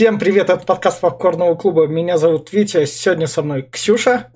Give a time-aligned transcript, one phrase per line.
[0.00, 1.86] Всем привет, это подкаст Попкорного клуба.
[1.86, 4.32] Меня зовут Витя, сегодня со мной Ксюша.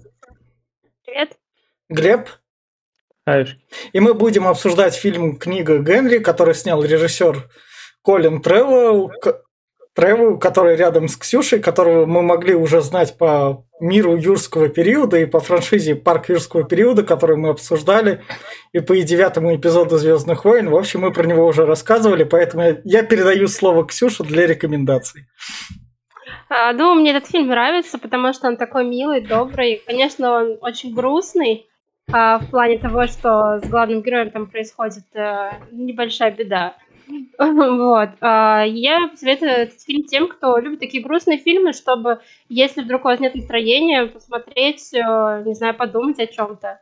[1.06, 1.38] Привет.
[1.88, 2.28] Глеб.
[3.26, 3.56] Хайш.
[3.94, 7.48] И мы будем обсуждать фильм «Книга Генри», который снял режиссер
[8.02, 9.10] Колин Тревелл,
[9.94, 15.26] Тревел, который рядом с Ксюшей, которого мы могли уже знать по миру юрского периода и
[15.26, 18.22] по франшизе «Парк юрского периода», который мы обсуждали,
[18.72, 20.68] и по девятому эпизоду «Звездных войн».
[20.68, 25.26] В общем, мы про него уже рассказывали, поэтому я передаю слово Ксюше для рекомендаций.
[26.48, 29.82] А, ну, мне этот фильм нравится, потому что он такой милый, добрый.
[29.86, 31.66] Конечно, он очень грустный
[32.12, 36.74] а, в плане того, что с главным героем там происходит а, небольшая беда.
[37.38, 38.10] Вот.
[38.20, 43.08] А, я советую этот фильм тем, кто любит такие грустные фильмы, чтобы, если вдруг у
[43.08, 46.80] вас нет настроения, посмотреть, э, не знаю, подумать о чем-то.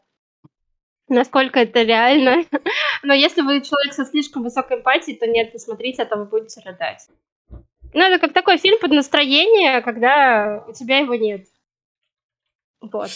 [1.08, 2.44] Насколько это реально.
[3.02, 6.60] Но если вы человек со слишком высокой эмпатией, то нет, посмотрите, а то вы будете
[6.64, 7.08] рыдать.
[7.94, 11.46] Ну, это как такой фильм под настроение, когда у тебя его нет.
[12.80, 13.10] Вот.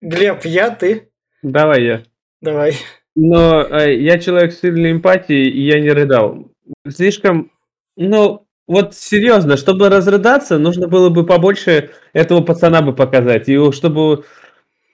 [0.00, 1.10] Глеб, я, ты?
[1.42, 2.02] Давай я.
[2.40, 2.74] Давай.
[3.14, 6.50] Но э, я человек с сильной эмпатией, и я не рыдал.
[6.88, 7.50] Слишком,
[7.96, 13.48] ну, вот серьезно, чтобы разрыдаться, нужно было бы побольше этого пацана бы показать.
[13.48, 14.24] И чтобы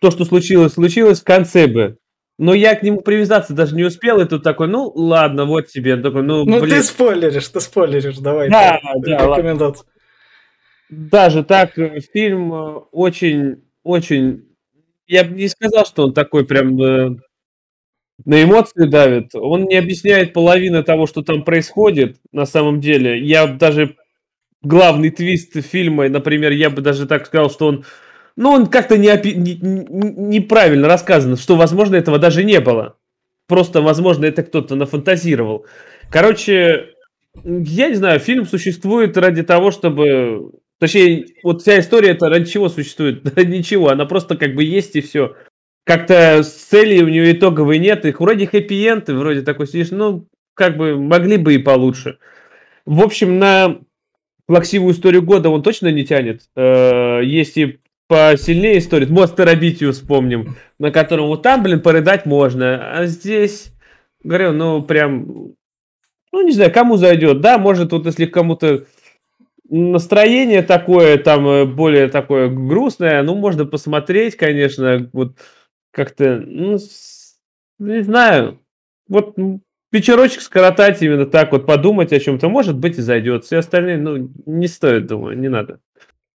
[0.01, 1.99] то, что случилось, случилось в конце бы.
[2.39, 5.97] Но я к нему привязаться даже не успел, и тут такой, ну ладно, вот тебе.
[5.97, 6.77] Такой, ну, ну блин.
[6.77, 8.49] ты спойлеришь, ты спойлеришь, давай.
[8.49, 9.87] Да, да, рекомендация.
[10.89, 14.45] Даже так, э, фильм э, очень, очень...
[15.07, 17.17] Я бы не сказал, что он такой прям э,
[18.25, 19.35] на эмоции давит.
[19.35, 23.25] Он не объясняет половины того, что там происходит на самом деле.
[23.25, 23.97] Я даже
[24.63, 27.85] главный твист фильма, например, я бы даже так сказал, что он,
[28.37, 32.97] ну, он как-то не, не, неправильно рассказан, что, возможно, этого даже не было.
[33.47, 35.65] Просто, возможно, это кто-то нафантазировал.
[36.11, 36.89] Короче,
[37.45, 40.51] я не знаю, фильм существует ради того, чтобы...
[40.81, 43.37] Точнее, вот вся история это ради чего существует?
[43.37, 45.35] Ничего, она просто как бы есть и все
[45.89, 50.77] как-то с целью у нее итоговой нет, их вроде хэппи-энд, вроде такой сидишь, ну, как
[50.77, 52.19] бы могли бы и получше.
[52.85, 53.79] В общем, на
[54.45, 56.43] плаксивую историю года он точно не тянет.
[56.55, 59.07] Э, есть и посильнее истории.
[59.07, 62.99] Монстр Абитию вспомним, на котором вот там, блин, порыдать можно.
[62.99, 63.73] А здесь,
[64.23, 65.55] говорю, ну, прям,
[66.33, 67.41] ну, не знаю, кому зайдет.
[67.41, 68.85] Да, может, вот если кому-то
[69.71, 75.39] настроение такое, там, э, более такое грустное, ну, можно посмотреть, конечно, вот
[75.93, 76.79] как-то, ну,
[77.79, 78.61] не знаю,
[79.09, 79.37] вот
[79.93, 83.45] вечерочек скоротать именно так вот, подумать о чем-то, может быть, и зайдет.
[83.45, 85.81] Все остальные, ну, не стоит, думаю, не надо.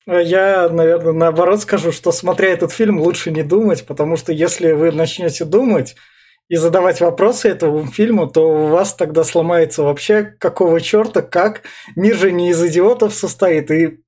[0.08, 4.72] А я, наверное, наоборот скажу, что смотря этот фильм, лучше не думать, потому что если
[4.72, 5.96] вы начнете думать
[6.50, 11.62] и задавать вопросы этому фильму, то у вас тогда сломается вообще какого черта, как
[11.96, 14.00] мир же не из идиотов состоит, и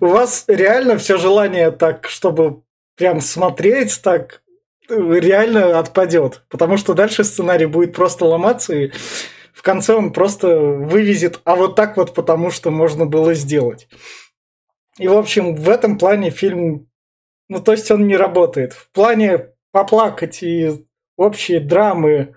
[0.00, 2.62] у вас реально все желание так, чтобы
[2.96, 4.42] прям смотреть так
[4.88, 6.42] реально отпадет.
[6.48, 8.90] Потому что дальше сценарий будет просто ломаться, и
[9.52, 13.88] в конце он просто вывезет, а вот так вот потому, что можно было сделать.
[14.98, 16.88] И, в общем, в этом плане фильм,
[17.48, 18.72] ну, то есть он не работает.
[18.72, 20.86] В плане поплакать и
[21.16, 22.34] общие драмы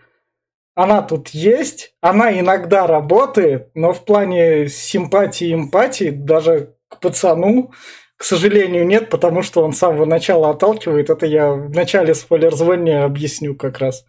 [0.76, 7.72] она тут есть, она иногда работает, но в плане симпатии и эмпатии даже к пацану
[8.18, 11.10] к сожалению, нет, потому что он с самого начала отталкивает.
[11.10, 14.06] Это я в начале спойлер-звония объясню как раз.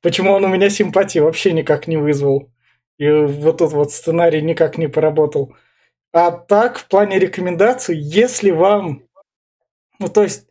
[0.00, 2.52] Почему он у меня симпатии вообще никак не вызвал.
[2.98, 5.54] И вот тут вот сценарий никак не поработал.
[6.12, 9.02] А так, в плане рекомендаций, если вам...
[9.98, 10.46] Ну, то есть,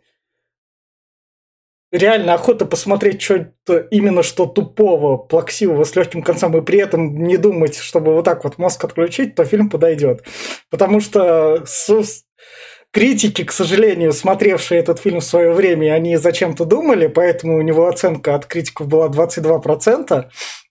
[1.91, 7.37] реально охота посмотреть что-то именно что тупого, плаксивого, с легким концом, и при этом не
[7.37, 10.23] думать, чтобы вот так вот мозг отключить, то фильм подойдет.
[10.69, 12.23] Потому что с,
[12.91, 17.87] критики, к сожалению, смотревшие этот фильм в свое время, они зачем-то думали, поэтому у него
[17.87, 20.29] оценка от критиков была 22%,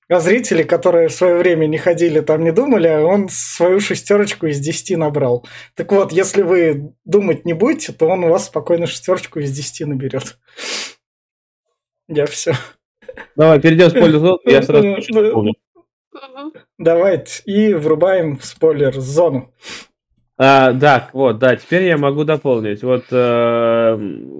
[0.09, 4.59] а зрители, которые в свое время не ходили там, не думали, он свою шестерочку из
[4.59, 5.47] 10 набрал.
[5.75, 9.87] Так вот, если вы думать не будете, то он у вас спокойно шестерочку из 10
[9.87, 10.39] наберет.
[12.09, 12.55] Я все.
[13.37, 14.97] Давай, перейдем в спойлер-зону, я сразу
[16.78, 19.55] Давайте, и врубаем в спойлер-зону.
[20.42, 22.83] А, да, вот, да, теперь я могу дополнить.
[22.83, 23.95] Вот э,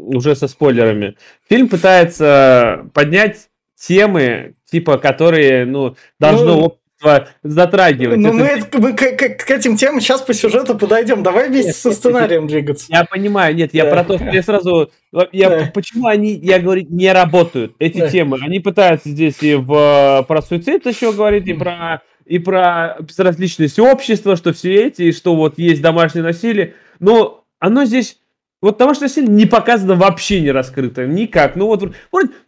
[0.07, 1.15] уже со спойлерами.
[1.47, 8.17] Фильм пытается поднять темы, типа, которые, ну, должно ну, общество затрагивать.
[8.17, 8.81] Ну, мы, это...
[8.81, 11.23] мы к, к, к этим темам сейчас по сюжету подойдем.
[11.23, 12.87] Давай вместе нет, со сценарием нет, двигаться.
[12.89, 13.91] Я понимаю, нет, я да.
[13.91, 14.91] про то, что я сразу...
[15.33, 15.71] Я, да.
[15.75, 18.09] Почему они, я говорю, не работают, эти да.
[18.09, 18.39] темы?
[18.41, 24.37] Они пытаются здесь и в, про суицид еще говорить, и про и про безразличность общества,
[24.37, 26.75] что все эти, и что вот есть домашнее насилие.
[26.99, 28.19] Но оно здесь
[28.63, 31.07] вот домашнее насилие не показано вообще не раскрыто.
[31.07, 31.57] Никак.
[31.57, 31.83] Ну вот,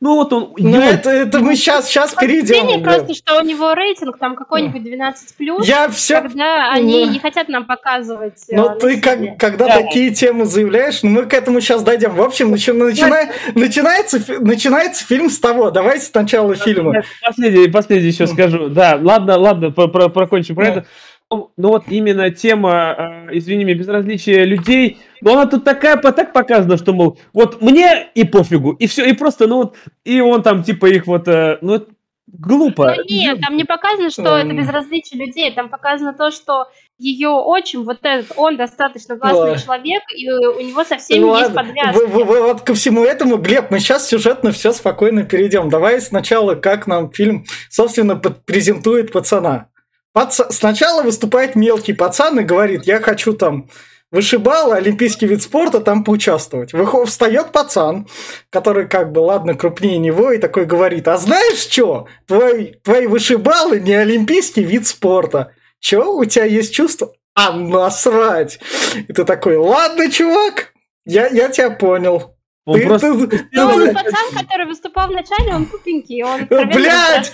[0.00, 0.53] ну вот он...
[0.59, 2.82] Ну это, это мы сейчас, сейчас перейдем.
[2.82, 6.20] просто, что у него рейтинг там какой-нибудь 12+, Я все...
[6.20, 9.81] когда они ну, не хотят нам показывать э, Ну ты как, когда да.
[9.81, 12.14] такие темы заявляешь, ну мы к этому сейчас дойдем.
[12.14, 15.70] В общем, начи, начина, начинается, начинается фильм с того.
[15.70, 17.05] Давайте сначала фильма.
[17.25, 18.69] Последний, последний еще скажу.
[18.69, 20.87] Да, ладно, ладно, про, про, прокончим про это.
[21.31, 26.32] Ну, ну вот именно тема, э, извини меня, безразличия людей, но она тут такая, так
[26.32, 30.42] показана, что, мол, вот мне и пофигу, и все, и просто, ну вот, и он
[30.42, 31.86] там, типа, их вот, э, ну,
[32.26, 32.94] глупо.
[32.96, 36.66] Ну, нет, там не показано, что это безразличие людей, там показано то, что
[36.98, 41.54] ее отчим, вот этот, он достаточно властный человек, и у него со всеми ну, есть
[41.54, 41.96] подвязки.
[41.96, 45.68] Вы, вы, вы, вот ко всему этому, Глеб, мы сейчас сюжетно все спокойно перейдем.
[45.68, 49.68] Давай сначала, как нам фильм, собственно, презентует пацана.
[50.12, 50.40] Пац...
[50.50, 53.68] Сначала выступает мелкий пацан и говорит, я хочу там
[54.12, 56.73] вышибал олимпийский вид спорта, там поучаствовать.
[56.73, 58.06] Выход, встает пацан,
[58.50, 63.81] который как бы, ладно, крупнее него, и такой говорит, а знаешь что, твой, твои вышибалы
[63.81, 65.53] не олимпийский вид спорта.
[65.81, 67.12] Чё, у тебя есть чувство?
[67.35, 68.61] А насрать!
[68.94, 70.73] И ты такой, ладно, чувак,
[71.05, 72.37] я, я тебя понял.
[72.64, 73.26] Он ты, просто...
[73.26, 77.32] ты, ты, ну, он пацан, который выступал вначале, он тупенький, он Блядь!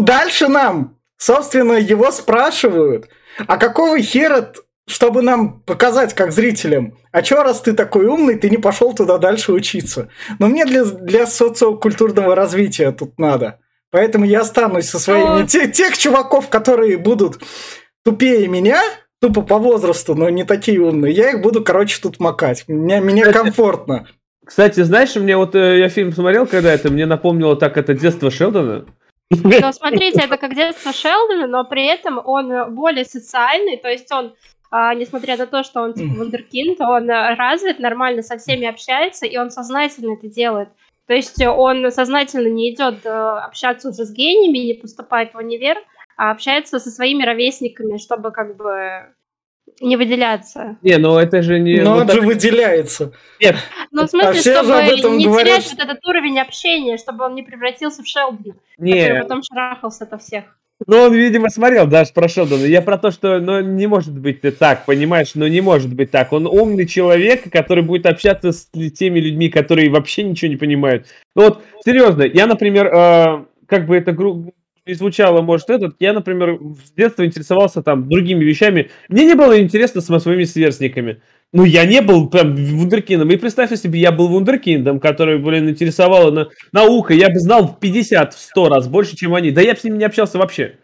[0.00, 3.10] Дальше нам Собственно, его спрашивают,
[3.46, 4.54] а какого хера,
[4.90, 9.18] чтобы нам показать как зрителям, а чё, раз ты такой умный, ты не пошел туда
[9.18, 10.08] дальше учиться?
[10.38, 13.60] Но мне для, для социокультурного развития тут надо.
[13.92, 15.46] Поэтому я останусь со своими...
[15.46, 17.40] Те, тех чуваков, которые будут
[18.04, 18.80] тупее меня,
[19.20, 22.64] тупо по возрасту, но не такие умные, я их буду, короче, тут макать.
[22.68, 24.08] Мне, мне комфортно.
[24.44, 28.30] Кстати, знаешь, мне вот э, я фильм смотрел когда это, мне напомнило так это детство
[28.30, 28.86] Шелдона.
[29.30, 34.34] Но смотрите, это как детство Шелдона, но при этом он более социальный, то есть он
[34.70, 39.36] а, несмотря на то, что он типа вундеркинд, он развит, нормально со всеми общается, и
[39.36, 40.68] он сознательно это делает.
[41.06, 45.76] То есть он сознательно не идет э, общаться уже с гениями, не поступает в универ,
[46.16, 49.06] а общается со своими ровесниками, чтобы как бы
[49.80, 50.76] не выделяться.
[50.82, 51.80] Не, ну это же не...
[51.80, 52.16] Но ну, он так...
[52.16, 53.12] же выделяется.
[53.40, 53.56] Нет.
[53.90, 55.64] Ну, в смысле, а чтобы не говорят...
[55.64, 59.08] терять вот этот уровень общения, чтобы он не превратился в Шелби, Нет.
[59.08, 60.44] который потом шарахался от всех.
[60.86, 62.64] Ну, он, видимо, смотрел даже про Шелдона.
[62.64, 65.32] Я про то, что, ну, не может быть так, понимаешь?
[65.34, 66.32] Ну, не может быть так.
[66.32, 71.06] Он умный человек, который будет общаться с теми людьми, которые вообще ничего не понимают.
[71.36, 74.54] Ну, вот, серьезно, я, например, э, как бы это гру
[74.86, 78.90] не звучало, может, этот, я, например, с детства интересовался там другими вещами.
[79.08, 81.20] Мне не было интересно с своими сверстниками.
[81.52, 83.30] Ну, я не был прям вундеркиндом.
[83.30, 86.48] И представь себе, я был вундеркиндом, который, блин, интересовала на...
[86.72, 87.12] наука.
[87.12, 89.50] Я бы знал в 50, в 100 раз больше, чем они.
[89.50, 90.78] Да я бы с ними не общался вообще.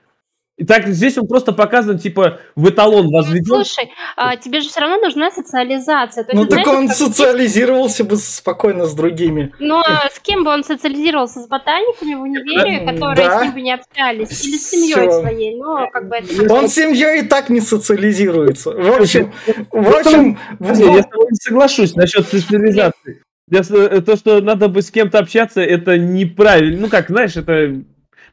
[0.57, 3.45] И так здесь он просто показан, типа, в эталон возведен.
[3.45, 6.25] Слушай, а, тебе же все равно нужна социализация.
[6.25, 6.97] То есть, ну, так знаешь, он как...
[6.97, 9.53] социализировался бы спокойно с другими.
[9.59, 11.43] Ну, а с кем бы он социализировался?
[11.43, 13.39] С ботаниками в универе, которые да.
[13.39, 14.47] с ним бы не общались?
[14.47, 15.57] Или с семьей своей?
[15.57, 16.55] Ну, как бы это...
[16.55, 18.71] Он с семьей и так не социализируется.
[18.71, 19.33] В общем,
[19.71, 20.39] в общем...
[20.61, 23.23] Я с тобой не соглашусь насчет социализации.
[23.51, 26.81] Э, то, что надо бы с кем-то общаться, это неправильно.
[26.81, 27.83] Ну, как, знаешь, это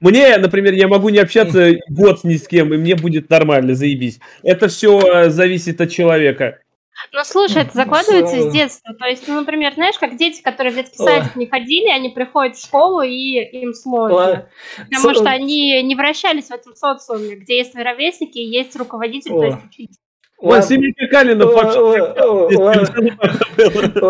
[0.10, 4.20] мне, например, я могу не общаться год ни с кем, и мне будет нормально, заебись.
[4.44, 6.60] Это все э, зависит от человека.
[7.12, 8.94] Ну, слушай, это закладывается с детства.
[8.94, 12.56] То есть, ну, например, знаешь, как дети, которые в детский садик не ходили, они приходят
[12.56, 14.48] в школу, и им сложно.
[14.78, 19.44] Потому что они не вращались в этом социуме, где есть ровесники и есть руководитель, то
[19.44, 19.96] есть учитель.
[20.38, 21.44] Ой, Семенка Калина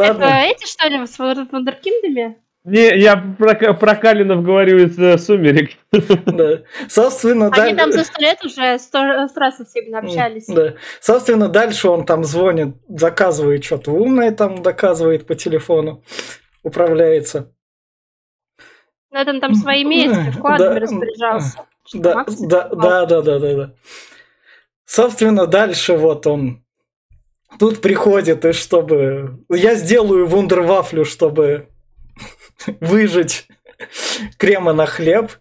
[0.03, 2.38] Это эти, что ли, с вундеркиндами?
[2.65, 5.72] Не, я про, про Калинов говорю из э, «Сумерек».
[6.25, 6.62] Да.
[6.88, 9.03] Собственно, Они там за сто лет уже сто
[9.36, 10.46] раз со всеми общались.
[10.48, 10.75] Да.
[11.01, 16.03] Собственно, дальше он там звонит, заказывает что-то умное, там доказывает по телефону,
[16.63, 17.51] управляется.
[19.12, 21.65] Ну, это он там своими этими вкладами да, распоряжался.
[21.93, 23.74] Да, да, да, да, да, да, да.
[24.86, 26.63] Собственно, дальше вот он
[27.60, 29.43] тут приходит, и чтобы...
[29.50, 31.67] Я сделаю вундервафлю, чтобы
[32.79, 33.48] выжать
[34.38, 35.31] крема на хлеб.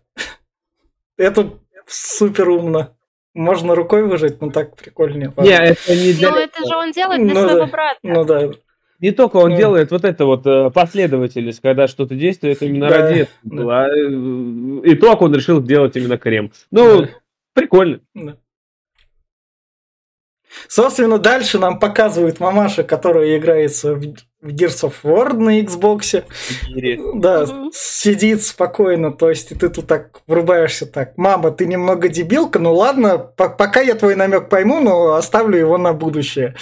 [1.16, 1.50] Это
[1.86, 2.96] супер умно.
[3.34, 5.32] Можно рукой выжать, но так прикольнее.
[5.38, 6.30] Не, это не для...
[6.30, 7.72] Ну, это же он делает для ну, своего да.
[7.72, 7.98] брата.
[8.02, 8.50] Ну да.
[9.00, 9.56] Не только он ну.
[9.56, 13.64] делает вот это вот э, последовательность, когда что-то действует именно да, ради этого.
[13.64, 13.84] Да.
[13.84, 16.52] А, э, итог он решил сделать именно крем.
[16.70, 17.08] Ну, да.
[17.54, 18.00] прикольно.
[18.14, 18.36] Да.
[20.68, 26.24] Собственно, дальше нам показывают мамаша, которая играется в Gears of War на Xbox.
[27.14, 27.70] Да, угу.
[27.72, 31.16] сидит спокойно, то есть ты тут так врубаешься так.
[31.16, 35.92] Мама, ты немного дебилка, ну ладно, пока я твой намек пойму, но оставлю его на
[35.92, 36.56] будудущее.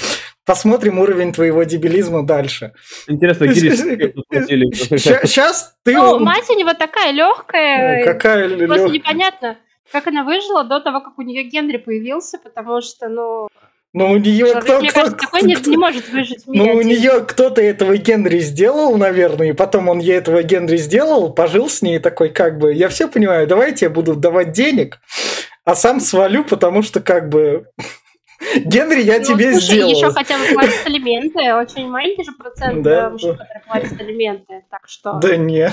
[0.45, 2.73] Посмотрим уровень твоего дебилизма дальше.
[3.07, 5.95] Интересно, Сейчас ты...
[5.95, 8.05] Ну, мать у него такая легкая.
[8.05, 8.67] Какая легкая.
[8.67, 9.57] Просто непонятно,
[9.93, 13.49] как она выжила до того, как у нее Генри появился, потому что, ну...
[13.92, 16.82] Ну, у нее кто, мне кто, кажется, такой кто, не, не может выжить Ну, у
[16.82, 21.82] нее кто-то этого Генри сделал, наверное, и потом он ей этого Генри сделал, пожил с
[21.82, 25.00] ней такой, как бы, я все понимаю, давайте я буду давать денег,
[25.64, 27.66] а сам свалю, потому что, как бы,
[28.64, 29.90] Генри, я ну, тебе слушай, сделал.
[29.90, 33.11] еще хотя бы платят алименты, очень маленький же процент да?
[33.11, 35.14] мужчин, которые платят алименты, так что...
[35.14, 35.68] Да не.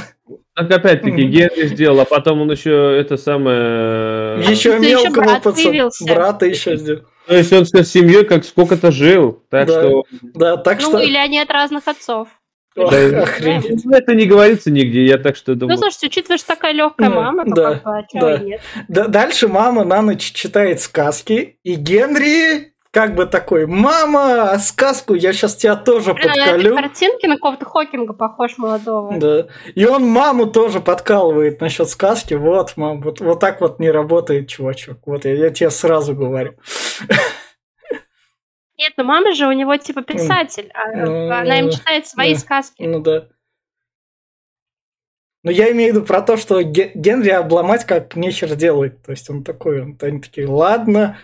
[0.55, 4.39] Так опять-таки, Генри сделал, а потом он еще это самое...
[4.49, 7.03] Еще мелкого пацана, брата еще сделал.
[7.27, 10.03] То есть он с семьей как сколько-то жил, так да, что...
[10.21, 10.99] Да, так ну, что...
[10.99, 12.29] или они от разных отцов.
[12.77, 13.83] Ох, да, охренеть.
[13.83, 15.75] Ну, это не говорится нигде, я так что думаю.
[15.75, 18.37] Ну, слушайте, учитывая, что такая легкая мама, то да, как бы, а да.
[18.37, 18.61] нет?
[18.87, 25.13] Да, дальше мама на ночь читает сказки, и Генри как бы такой, мама, а сказку
[25.13, 26.73] я сейчас тебя тоже Блин, подколю.
[26.73, 29.19] На картинки на какого-то Хокинга похож молодого.
[29.19, 29.47] Да.
[29.75, 32.33] И он маму тоже подкалывает насчет сказки.
[32.33, 34.97] Вот, мам, вот, вот так вот не работает, чувачок.
[35.05, 36.55] Вот я, я тебе сразу говорю.
[38.79, 42.39] Нет, ну мама же у него типа писатель, а ну, она им читает свои ну,
[42.39, 42.81] сказки.
[42.81, 43.27] Ну да.
[45.43, 49.01] Но я имею в виду про то, что Генри обломать как нечер делает.
[49.03, 51.17] То есть он такой, он, они такие, ладно,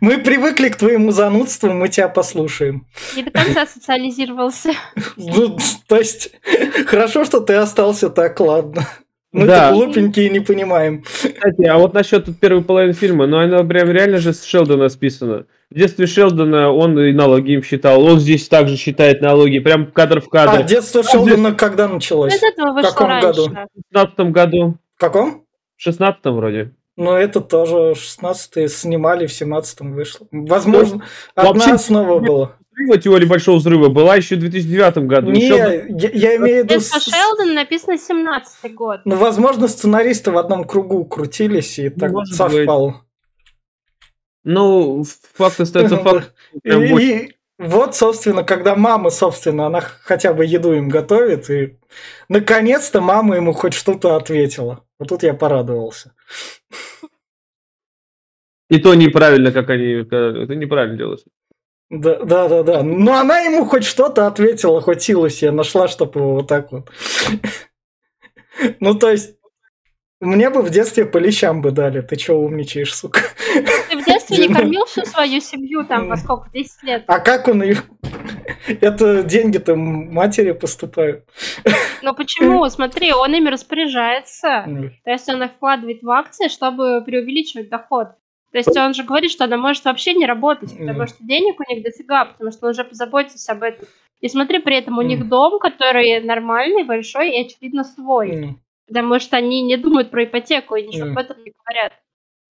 [0.00, 2.86] мы привыкли к твоему занудству, мы тебя послушаем.
[3.14, 4.72] Не до конца социализировался.
[5.16, 6.32] Ну, то есть,
[6.86, 8.86] хорошо, что ты остался так, ладно.
[9.32, 9.72] Мы да.
[9.72, 11.02] глупенькие не понимаем.
[11.02, 15.46] Кстати, а вот насчет первой половины фильма, ну она прям реально же с Шелдона списана.
[15.70, 20.20] В детстве Шелдона он и налоги им считал, он здесь также считает налоги, прям кадр
[20.20, 20.60] в кадр.
[20.60, 22.34] А детство Шелдона когда началось?
[22.34, 23.48] В каком году?
[23.48, 24.78] В 16 году.
[24.96, 25.44] В каком?
[25.76, 26.72] В 16 вроде.
[26.96, 30.26] Ну, это тоже 16 снимали, в 17 вышло.
[30.32, 31.02] Возможно, ну,
[31.34, 32.56] одна вообще, основа была.
[33.02, 35.30] Теория Большого Взрыва была еще в 2009 году.
[35.30, 35.96] Не, Шелдон...
[35.98, 36.74] я, я имею в виду...
[36.74, 39.00] Детство Шелдон написано 17 год.
[39.04, 42.88] Ну, возможно, сценаристы в одном кругу крутились, и так Может совпало.
[42.88, 42.96] Быть.
[44.44, 46.34] Ну, факт остается факт.
[46.64, 51.76] И, и вот, собственно, когда мама, собственно, она хотя бы еду им готовит, и
[52.28, 54.84] наконец-то мама ему хоть что-то ответила.
[54.98, 56.14] Вот тут я порадовался.
[58.70, 59.92] И то неправильно, как они...
[59.92, 61.20] Это неправильно делаешь.
[61.90, 62.82] Да, да, да, да.
[62.84, 66.90] Но она ему хоть что-то ответила, хоть силу себе нашла, чтобы его вот так вот.
[68.78, 69.36] Ну, то есть,
[70.20, 72.02] мне бы в детстве по лещам бы дали.
[72.02, 73.20] Ты чё умничаешь, сука?
[73.88, 76.50] Ты в детстве не кормил всю свою семью там во сколько?
[76.52, 77.04] 10 лет?
[77.06, 77.84] А как он их...
[78.66, 81.24] Это деньги-то матери поступают.
[82.02, 82.68] Ну почему?
[82.68, 84.64] Смотри, он ими распоряжается.
[85.04, 88.08] То есть он их вкладывает в акции, чтобы преувеличивать доход.
[88.52, 91.72] То есть он же говорит, что она может вообще не работать, потому что денег у
[91.72, 93.86] них дофига, потому что он уже позаботится об этом.
[94.20, 98.56] И смотри, при этом у них дом, который нормальный, большой и, очевидно, свой.
[98.86, 101.10] Потому что они не думают про ипотеку и ничего mm.
[101.12, 101.92] об этом не говорят.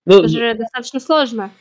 [0.06, 1.52] Ну, это же достаточно сложно.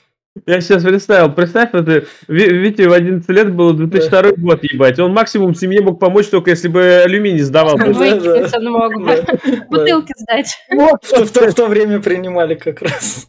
[0.47, 4.31] Я сейчас представил, представь, это Вите в 11 лет было 2002 да.
[4.37, 4.99] год, ебать.
[5.01, 7.77] Он максимум семье мог помочь, только если бы алюминий сдавал.
[7.77, 9.25] Выкинуть он мог бы.
[9.69, 10.57] Бутылки сдать.
[10.71, 13.29] Вот, в то время принимали как раз.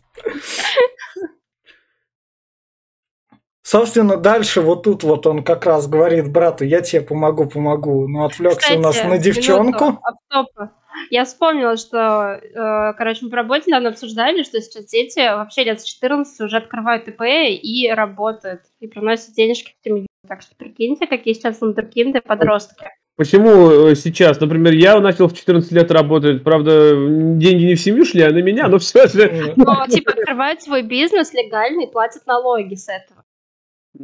[3.69, 8.07] Собственно, дальше вот тут вот он как раз говорит брату, я тебе помогу, помогу.
[8.07, 9.99] Но отвлекся Кстати, у нас на девчонку.
[10.31, 10.71] Минуту,
[11.11, 15.81] я вспомнила, что, э, короче, мы по работе недавно обсуждали, что сейчас дети вообще лет
[15.81, 20.07] с 14 уже открывают ИП и работают, и приносят денежки в семью.
[20.27, 22.87] Так что прикиньте, какие сейчас вундеркинды подростки.
[23.17, 24.39] Почему э, сейчас?
[24.39, 28.41] Например, я начал в 14 лет работать, правда, деньги не в семью шли, а на
[28.41, 29.53] меня, но все же...
[29.55, 33.18] Ну, типа, открывают свой бизнес легально и платят налоги с этого.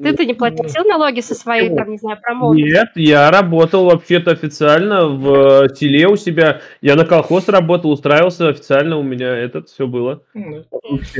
[0.01, 2.69] Ты-то не платил налоги со своей, там, не знаю, промоутером?
[2.69, 6.61] Нет, я работал вообще-то официально в селе э, у себя.
[6.81, 10.21] Я на колхоз работал, устраивался официально, у меня это все было.
[10.33, 10.65] Ну,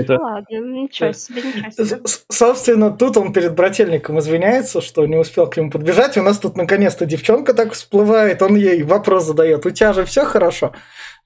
[0.09, 2.01] ладно, ничего себе, ничего себе.
[2.29, 6.17] Собственно, тут он перед брательником извиняется, что не успел к нему подбежать.
[6.17, 9.65] У нас тут наконец-то девчонка так всплывает, он ей вопрос задает.
[9.65, 10.73] У тебя же все хорошо?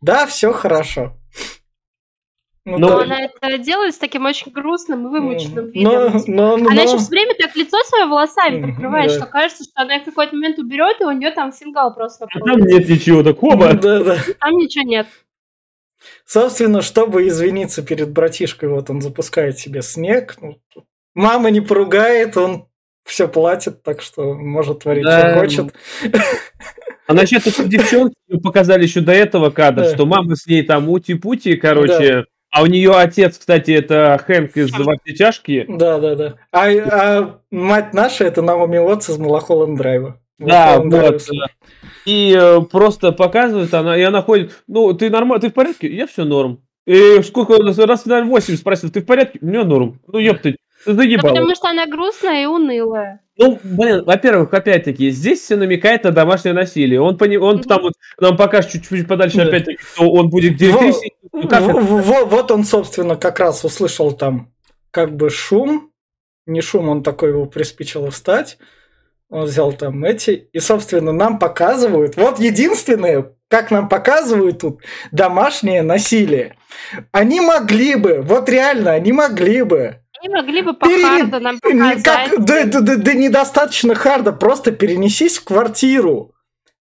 [0.01, 1.15] Да, все хорошо.
[2.71, 5.93] Ну, но, но она это делает с таким очень грустным и вымученным видом.
[5.93, 9.17] Но, но, но, она еще все время так лицо свое волосами прикрывает, да.
[9.17, 12.27] что кажется, что она в какой-то момент уберет, и у нее там сингал просто.
[12.31, 13.73] А там нет ничего такого.
[13.73, 14.17] Да, да.
[14.39, 15.07] Там ничего нет.
[16.25, 20.37] Собственно, чтобы извиниться перед братишкой, вот он запускает себе снег.
[20.41, 20.59] Ну,
[21.13, 22.67] мама не поругает, он
[23.03, 25.31] все платит, так что может творить, да.
[25.31, 25.73] что хочет.
[27.07, 29.95] А насчет этой девчонки показали еще до этого кадра, да.
[29.95, 32.25] что мама с ней там ути-пути, короче, да.
[32.51, 35.65] А у нее отец, кстати, это Хэнк из «Во чашки».
[35.67, 36.35] Да, да, да.
[36.51, 40.19] А, а мать наша это Наоми Уотс из Малахолланд Драйва.
[40.39, 41.21] Да, вот.
[42.05, 45.93] И э, просто показывает она, и она ходит, ну, ты нормально, ты в порядке?
[45.93, 46.63] Я все норм.
[46.87, 49.37] И сколько у нас, раз, наверное, 8 спросил, ты в порядке?
[49.41, 49.99] У меня норм.
[50.07, 53.21] Ну, ёпты, потому что она грустная и унылая.
[53.37, 56.99] Ну, блин, во-первых, опять-таки, здесь все намекает на домашнее насилие.
[56.99, 57.37] Он, пони...
[57.37, 57.67] он mm-hmm.
[57.67, 59.43] там вот нам покажет чуть-чуть подальше, да.
[59.43, 61.13] опять-таки, что он будет директрисой.
[61.31, 64.51] Ну, вот, вот он, собственно, как раз услышал там
[64.91, 65.91] как бы шум.
[66.45, 68.57] Не шум, он такой его приспичило встать.
[69.29, 70.49] Он взял там эти.
[70.51, 72.17] И, собственно, нам показывают.
[72.17, 74.81] Вот единственное, как нам показывают тут,
[75.11, 76.57] домашнее насилие.
[77.13, 81.03] Они могли бы, вот реально, они могли бы они могли бы по Пере...
[81.03, 82.03] харду нам показать.
[82.03, 82.45] Как...
[82.45, 86.33] Да, да, да, да недостаточно харда, просто перенесись в квартиру,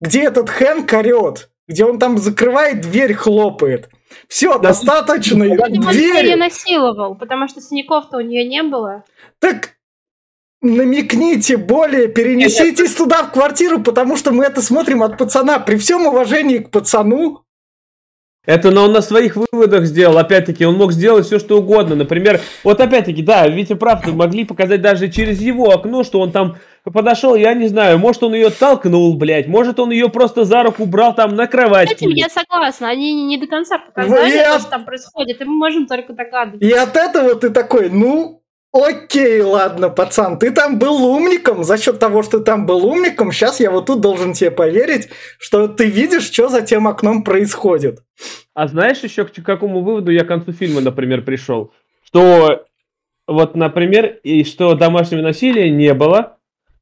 [0.02, 3.90] где этот Хэнк орет, где он там закрывает дверь, хлопает.
[4.28, 5.44] Все, да, достаточно.
[5.44, 6.34] Видимо, дверь.
[6.34, 9.04] Он насиловал, потому что синяков-то у нее не было.
[9.40, 9.76] Так
[10.62, 15.60] намекните более, перенеситесь туда в квартиру, потому что мы это смотрим от пацана.
[15.60, 17.45] При всем уважении к пацану,
[18.46, 20.18] это но он на своих выводах сделал.
[20.18, 21.96] Опять-таки, он мог сделать все, что угодно.
[21.96, 26.58] Например, вот опять-таки, да, Витя прав, могли показать даже через его окно, что он там
[26.84, 30.86] подошел, я не знаю, может, он ее толкнул, блядь, может, он ее просто за руку
[30.86, 31.90] брал там на кровать.
[31.90, 34.60] С этим я согласна, они не до конца показали, я...
[34.60, 36.68] что там происходит, и мы можем только догадываться.
[36.68, 38.44] И от этого ты такой, ну,
[38.76, 43.32] Окей, ладно, пацан, ты там был умником, за счет того, что ты там был умником,
[43.32, 45.08] сейчас я вот тут должен тебе поверить,
[45.40, 48.04] что ты видишь, что за тем окном происходит.
[48.54, 51.72] А знаешь еще к какому выводу я к концу фильма, например, пришел?
[52.04, 52.66] Что
[53.28, 56.36] вот, например, и что домашнего насилия не было,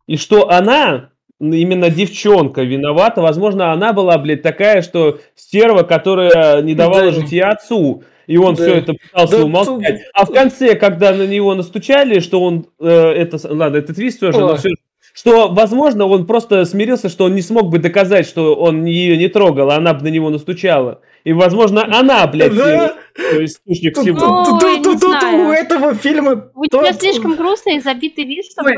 [0.07, 6.73] и что она, именно девчонка виновата, возможно, она была, блядь, такая, что стерва, которая не
[6.73, 7.11] давала да.
[7.11, 8.63] жития отцу, и он да.
[8.63, 9.97] все это пытался да, умолчать.
[9.97, 10.11] Тут...
[10.13, 14.39] А в конце, когда на него настучали, что он э, это, ладно, этот твист тоже,
[14.39, 14.69] но все,
[15.13, 19.27] что, возможно, он просто смирился, что он не смог бы доказать, что он ее не
[19.27, 21.01] трогал, а она бы на него настучала.
[21.23, 22.95] И, возможно, она, блядь, да?
[23.15, 24.43] источник всего.
[24.43, 26.49] Ну, тут у этого фильма...
[26.55, 28.71] У тебя слишком грустный и забитый вид, чтобы...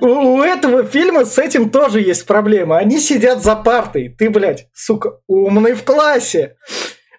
[0.00, 2.78] У этого фильма с этим тоже есть проблема.
[2.78, 4.10] Они сидят за партой.
[4.10, 6.56] Ты, блядь, сука, умный в классе.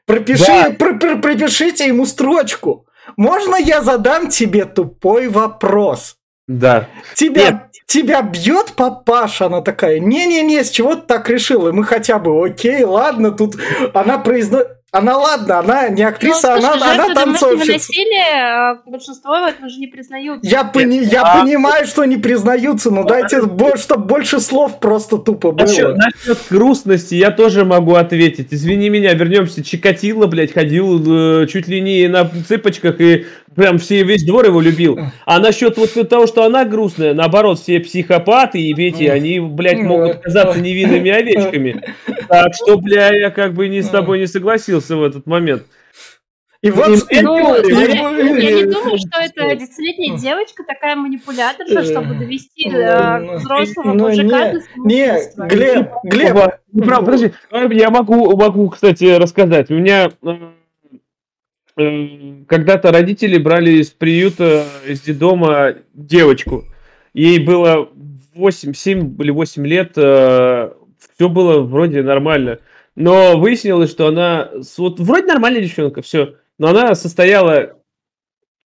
[0.05, 0.69] Пропиши, да.
[0.77, 2.85] про, про, пропишите ему строчку.
[3.17, 6.17] Можно я задам тебе тупой вопрос?
[6.47, 6.87] Да.
[7.15, 7.61] Тебя, Нет.
[7.87, 9.47] тебя бьет папаша?
[9.47, 11.67] Она такая, не-не-не, с чего ты так решил?
[11.67, 13.55] И мы хотя бы, окей, ладно, тут
[13.93, 14.69] она произносит...
[14.95, 17.73] Она, ладно, она не актриса, ну, она, она танцовщица.
[17.73, 20.49] насилие а, большинство в этом уже не признаются.
[20.49, 21.41] Я, пони, я а...
[21.41, 23.41] понимаю, что не признаются, но дайте,
[23.75, 25.65] чтобы больше слов просто тупо было.
[25.65, 28.47] Насчет, насчет грустности я тоже могу ответить.
[28.51, 29.61] Извини меня, вернемся.
[29.65, 34.61] Чикатило, блядь, ходил э, чуть ли не на цыпочках и прям все, весь двор его
[34.61, 34.99] любил.
[35.25, 40.17] А насчет вот того, что она грустная, наоборот, все психопаты и Вети, они, блядь, могут
[40.17, 41.81] казаться невинными овечками.
[42.27, 45.63] Так что, бля, я как бы не с тобой не согласился в этот момент.
[46.61, 46.87] И вот,
[47.21, 53.93] ну, я, я не думаю, что это десятилетняя девочка такая манипуляторша, чтобы довести э, взрослого
[53.93, 56.33] ну, мужика не, до Не, Глеб, Глеб.
[56.83, 57.31] Правда, подожди,
[57.75, 59.69] я могу, могу, кстати, рассказать.
[59.69, 60.11] У меня
[61.75, 66.63] когда-то родители брали из приюта, из детдома девочку.
[67.13, 67.89] Ей было
[68.33, 70.71] 8, 7 или 8 лет, э,
[71.15, 72.59] все было вроде нормально.
[72.95, 74.49] Но выяснилось, что она...
[74.77, 76.35] Вот вроде нормальная девчонка, все.
[76.57, 77.73] Но она состояла...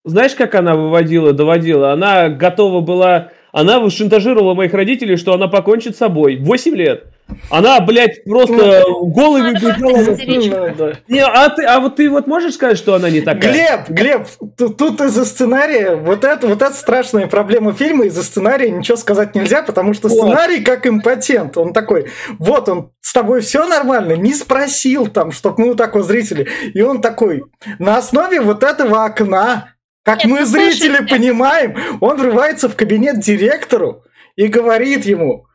[0.05, 1.91] Знаешь, как она выводила, доводила?
[1.91, 3.31] Она готова была...
[3.51, 6.37] Она шантажировала моих родителей, что она покончит с собой.
[6.37, 7.08] 8 лет.
[7.49, 10.95] Она, блядь, просто голый выбегала.
[11.07, 13.51] Не, а ты, а вот ты вот можешь сказать, что она не такая?
[13.51, 18.69] Глеб, Глеб, тут, тут из-за сценария, вот это, вот это страшная проблема фильма, из-за сценария
[18.69, 21.57] ничего сказать нельзя, потому что сценарий как импотент.
[21.57, 25.95] Он такой, вот он, с тобой все нормально, не спросил там, чтобы мы вот так
[25.95, 26.47] вот зрители.
[26.73, 27.43] И он такой,
[27.79, 29.73] на основе вот этого окна,
[30.03, 34.03] как Нет, мы, ну, зрители, слушай, понимаем, он врывается в кабинет директору
[34.35, 35.45] и говорит ему,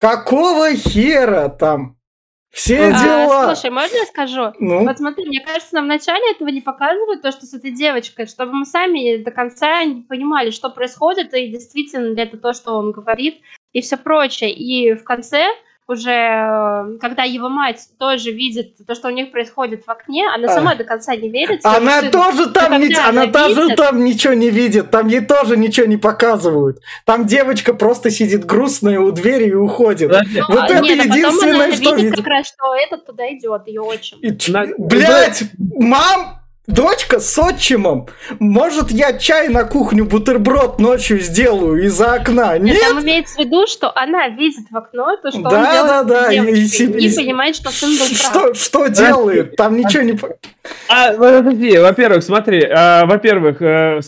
[0.00, 1.96] Какого хера там?
[2.54, 3.52] Все а, дела.
[3.52, 4.52] Слушай, можно я скажу?
[4.60, 4.84] Ну?
[4.84, 8.52] Вот смотри, мне кажется, нам вначале этого не показывают, то, что с этой девочкой, чтобы
[8.52, 12.92] мы сами до конца не понимали, что происходит, и действительно ли это то, что он
[12.92, 13.40] говорит,
[13.72, 14.52] и все прочее.
[14.52, 15.46] И в конце
[15.86, 20.48] уже, э, когда его мать тоже видит то, что у них происходит в окне, она
[20.48, 20.74] сама а.
[20.76, 21.60] до конца не верит.
[21.62, 22.10] Она сыну.
[22.10, 25.86] тоже там, не, она, она тоже видит, там ничего не видит, там ей тоже ничего
[25.86, 26.80] не показывают.
[27.04, 30.10] Там девочка просто сидит грустная у двери и уходит.
[30.10, 32.12] Ну, вот это нет, единственное, что видит.
[32.12, 32.16] видит.
[32.16, 34.18] как раз, что этот туда идет, ее отчим.
[34.20, 34.30] И,
[34.78, 38.08] Блять, мам, Дочка с отчимом.
[38.38, 42.56] Может, я чай на кухню, бутерброд ночью сделаю из-за окна?
[42.56, 42.80] Нет?
[42.80, 46.22] Там имеется в виду, что она видит в окно то, что да, он делает да,
[46.22, 46.32] да.
[46.32, 48.16] И, и, и понимает, что сын был прав.
[48.16, 49.56] Что, что делает?
[49.56, 50.18] Там ничего не...
[50.88, 54.00] А, подожди, во-первых, смотри, а, во-первых, э,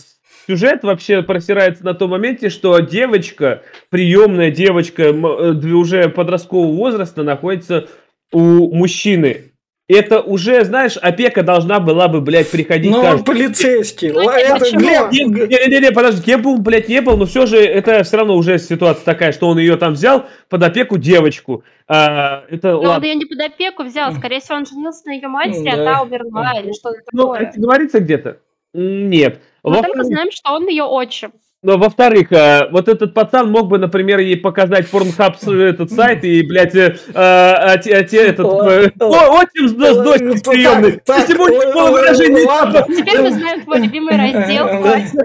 [0.47, 7.87] сюжет вообще просирается на том моменте, что девочка, приемная девочка э, уже подросткового возраста находится
[8.31, 9.51] у мужчины
[9.87, 13.23] это уже, знаешь, опека должна была бы, блядь, приходить Ну, каждый...
[13.23, 14.11] полицейский.
[14.11, 15.11] Ну, это, Глеб...
[15.11, 18.59] Не-не-не, подожди, кем бы он, блядь, не был, но все же это все равно уже
[18.59, 21.63] ситуация такая, что он ее там взял под опеку девочку.
[21.87, 25.29] А, это, но он ее не под опеку взял, скорее всего, он женился на ее
[25.29, 25.71] матери, да.
[25.73, 27.39] а та умерла или что-то ну, такое.
[27.39, 28.39] Ну, это говорится где-то?
[28.73, 29.39] Нет.
[29.63, 31.31] Мы только знаем, что он ее отчим.
[31.63, 36.43] Но, во-вторых, э, вот этот пацан мог бы, например, ей показать порнхаб этот сайт и,
[36.43, 41.01] блядь, э, а, а, те, этот, э, очень с дочкой приемный.
[41.07, 42.45] Если бы не было выражения...
[42.95, 44.67] Теперь мы знаем твой любимый раздел,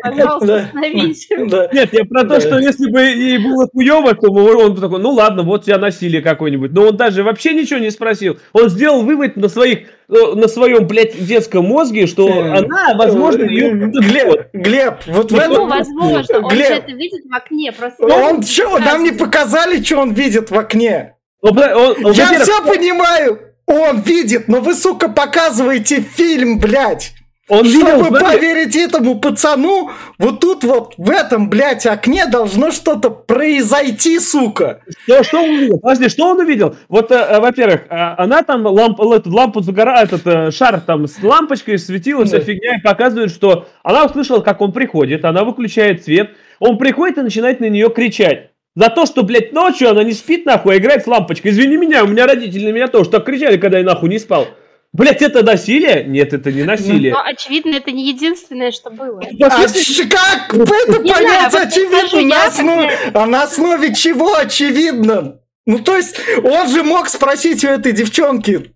[0.03, 1.29] пожалуйста, остановись.
[1.31, 5.11] Нет, я про то, что если бы ей было хуево, то он бы такой, ну
[5.11, 6.73] ладно, вот тебя насилие какое-нибудь.
[6.73, 8.39] Но он даже вообще ничего не спросил.
[8.55, 13.45] Он сделал вывод на своих Э, на своем, блядь, детском мозге, что э, она, возможно,
[13.45, 13.71] ее...
[13.71, 15.55] Э, Глеб, Глеб, вот в этом...
[15.55, 16.71] Ну, возможно, он Глеб.
[16.71, 17.73] это видит в окне.
[17.73, 21.15] Просто он что, нам не показали, что он видит в окне?
[21.41, 27.13] Он, он, он, Я все понимаю, он видит, но вы, сука, показываете фильм, блядь.
[27.53, 33.11] Он Чтобы видел, поверить этому пацану, вот тут вот в этом, блядь, окне должно что-то
[33.11, 34.81] произойти, сука.
[35.05, 35.79] Что, что он увидел?
[35.79, 36.77] Подожди, что он увидел?
[36.89, 41.07] Вот, э, э во-первых, э, она там ламп, эту лампу загорает, этот э, шар там
[41.07, 46.05] с лампочкой светила, вся фигня, и показывает, что она услышала, как он приходит, она выключает
[46.05, 48.49] свет, он приходит и начинает на нее кричать.
[48.75, 51.51] За то, что, блядь, ночью она не спит, нахуй, а играет с лампочкой.
[51.51, 54.47] Извини меня, у меня родители на меня тоже так кричали, когда я нахуй не спал.
[54.93, 56.05] Блять, это насилие?
[56.05, 57.13] Нет, это не насилие.
[57.13, 59.23] Но, очевидно, это не единственное, что было.
[59.41, 62.37] А как это понять очевидно?
[62.37, 65.41] На основе, а на основе чего очевидно?
[65.65, 68.75] Ну, то есть, он же мог спросить у этой девчонки,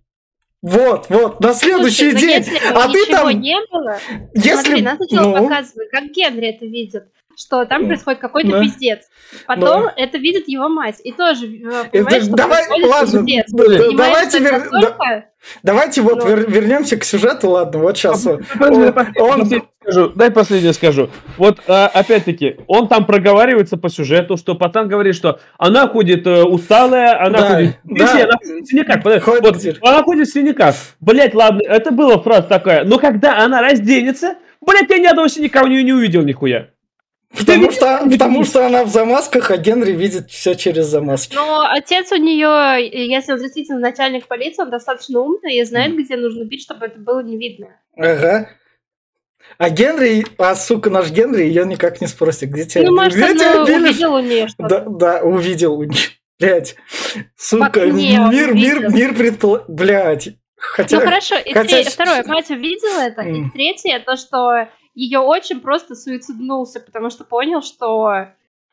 [0.61, 2.43] вот, вот, на следующий Слушай, день.
[2.43, 3.99] Если а ты там не было,
[4.33, 5.43] если смотри, нас сначала ну...
[5.43, 7.03] показывают, как Генри это видит
[7.37, 8.61] что там происходит какой-то да.
[8.61, 9.01] пиздец.
[9.45, 9.93] Потом да.
[9.95, 10.99] это видит его мать.
[11.03, 13.45] И тоже э, понимает, это, что давай, ладно, пиздец.
[13.51, 14.69] Давайте, вер...
[14.71, 15.25] да,
[15.61, 16.49] давайте вот вер...
[16.49, 18.25] вернемся к сюжету, ладно, вот сейчас.
[18.25, 18.43] Он...
[19.83, 21.09] Скажу, дай последнее скажу.
[21.37, 26.43] Вот а, опять-таки, он там проговаривается по сюжету, что Патан говорит, что она ходит э,
[26.43, 27.79] усталая, она да, ходит...
[27.85, 28.11] Да.
[28.11, 29.23] Она ходит в синяках.
[29.23, 29.43] Ходит.
[29.45, 30.75] Вот, она ходит в синяках.
[30.99, 32.83] Блять, ладно, это была фраза такая.
[32.83, 36.67] Но когда она разденется, блять, я ни одного синяка у нее не увидел нихуя.
[37.35, 41.35] Потому что, потому что она в замазках, а Генри видит все через замазки.
[41.35, 46.15] Но отец у нее, если он действительно начальник полиции, он достаточно умный и знает, где
[46.15, 47.67] нужно бить, чтобы это было не видно.
[47.97, 48.49] Ага.
[49.57, 53.33] А Генри, а сука, наш Генри, ее никак не спросит, где тебя Ну, может, где
[53.33, 54.69] тебя увидел у нее что-то.
[54.69, 55.99] Да, да, увидел у нее.
[56.39, 56.75] Блять,
[57.35, 59.61] сука, мир, мир, мир предпол...
[59.67, 60.29] Блять.
[60.55, 61.83] Хотя, ну хорошо, и хотя...
[61.83, 63.35] второе, мать увидела это, mm.
[63.35, 68.29] и третье, то, что ее очень просто суициднулся, потому что понял, что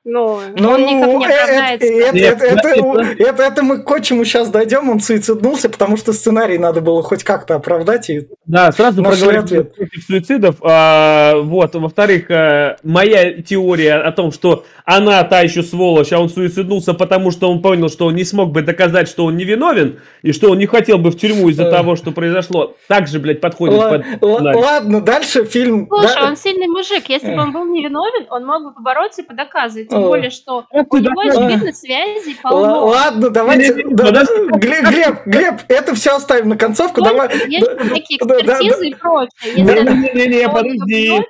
[0.07, 1.87] ну, ну он никак не оправдается.
[1.87, 6.59] Это, это, это, это, это мы к отчиму сейчас дойдем, он суициднулся, потому что сценарий
[6.59, 8.11] надо было хоть как-то оправдать.
[8.11, 10.57] И да, сразу проговорим против суицидов.
[10.63, 16.29] А, вот, во-вторых, а, моя теория о том, что она та еще сволочь, а он
[16.29, 20.33] суициднулся, потому что он понял, что он не смог бы доказать, что он невиновен, и
[20.33, 22.77] что он не хотел бы в тюрьму из-за того, что произошло.
[22.87, 24.05] Также, блядь, подходит под...
[24.21, 25.89] Ладно, дальше фильм...
[25.89, 27.09] Слушай, он сильный мужик.
[27.09, 29.89] Если бы он был невиновен, он мог бы побороться и подоказывать.
[29.89, 32.87] Тем более, что у него, очевидно, связи полно.
[32.87, 33.73] Ладно, давайте...
[33.75, 37.03] Глеб, Глеб, это все оставим на концовку.
[37.03, 37.31] Давай.
[37.49, 39.55] Есть такие экспертизы и прочее.
[39.57, 41.23] Не-не-не, подожди.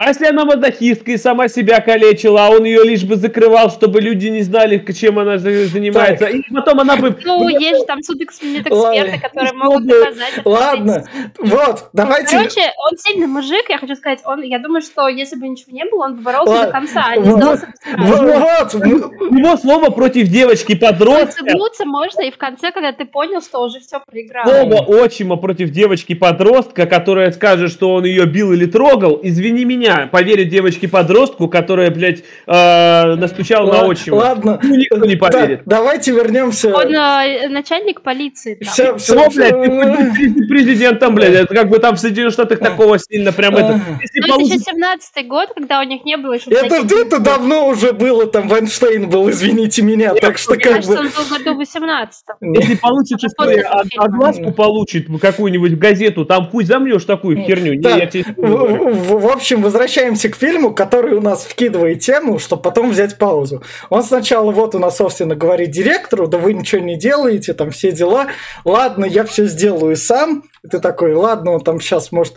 [0.00, 4.00] А если она мазохистка и сама себя калечила, а он ее лишь бы закрывал, чтобы
[4.00, 6.24] люди не знали, чем она занимается.
[6.24, 6.34] Так.
[6.36, 7.14] И потом она бы...
[7.22, 10.40] Ну, есть там судмедэксперты, которые могут доказать.
[10.46, 11.04] Ладно,
[11.38, 12.34] вот, давайте...
[12.34, 15.84] Короче, он сильный мужик, я хочу сказать, он, я думаю, что если бы ничего не
[15.84, 16.66] было, он бы боролся Ладно.
[16.66, 17.74] до конца, а не сдался.
[17.98, 21.44] Вот, Его слово против девочки подростка.
[21.44, 24.46] Поцелуться можно и в конце, когда ты понял, что уже все проиграл.
[24.46, 29.89] Слово отчима против девочки подростка, которая скажет, что он ее бил или трогал, извини меня,
[29.96, 34.14] меня поверит девочке-подростку, которая, блядь, э, настучала на отчима?
[34.16, 34.58] Ладно.
[34.62, 35.62] Ну, никто не поверит.
[35.64, 36.74] Да, давайте вернемся.
[36.74, 38.54] Он э, начальник полиции.
[38.54, 38.68] Там.
[38.72, 42.58] Все, все, Что, блядь, ты будь президентом, блядь, это как бы там в Соединенных Штатах
[42.58, 43.80] такого сильно прям это...
[44.00, 46.50] Если Ну, это еще 17-й год, когда у них не было еще...
[46.50, 50.72] Это, всяких- это давно уже было, там Вайнштейн был, извините меня, так что Мне как
[50.74, 51.00] кажется, бы...
[51.00, 53.50] он был году 18 Если получится, что
[53.96, 57.74] огласку получит какую-нибудь газету, там пусть замнешь такую херню.
[57.74, 59.79] Не, Так, я тебе в, в- в общем, возвращаемся
[60.28, 63.62] к фильму, который у нас вкидывает тему, чтобы потом взять паузу.
[63.88, 67.92] Он сначала вот у нас, собственно, говорит директору, да вы ничего не делаете, там все
[67.92, 68.28] дела.
[68.64, 70.44] Ладно, я все сделаю сам.
[70.64, 72.34] И ты такой, ладно, он там сейчас может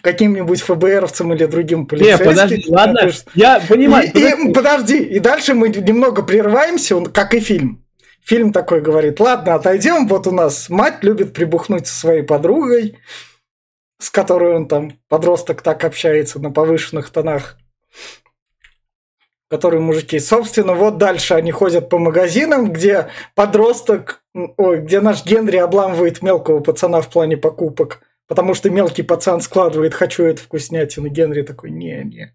[0.00, 2.26] каким-нибудь ФБРовцем или другим Не, полицейским.
[2.26, 3.26] подожди, ладно, напишет.
[3.34, 4.06] я понимаю.
[4.12, 4.52] И- и- подожди.
[4.52, 7.84] подожди, и дальше мы немного прерываемся, как и фильм.
[8.24, 12.98] Фильм такой говорит, ладно, отойдем, вот у нас мать любит прибухнуть со своей подругой,
[14.02, 17.56] с которой он там, подросток, так общается на повышенных тонах,
[19.48, 20.18] которые мужики.
[20.18, 26.58] Собственно, вот дальше они ходят по магазинам, где подросток, ой, где наш Генри обламывает мелкого
[26.58, 31.06] пацана в плане покупок, потому что мелкий пацан складывает «хочу эту вкуснятину».
[31.06, 32.34] Генри такой «не-не».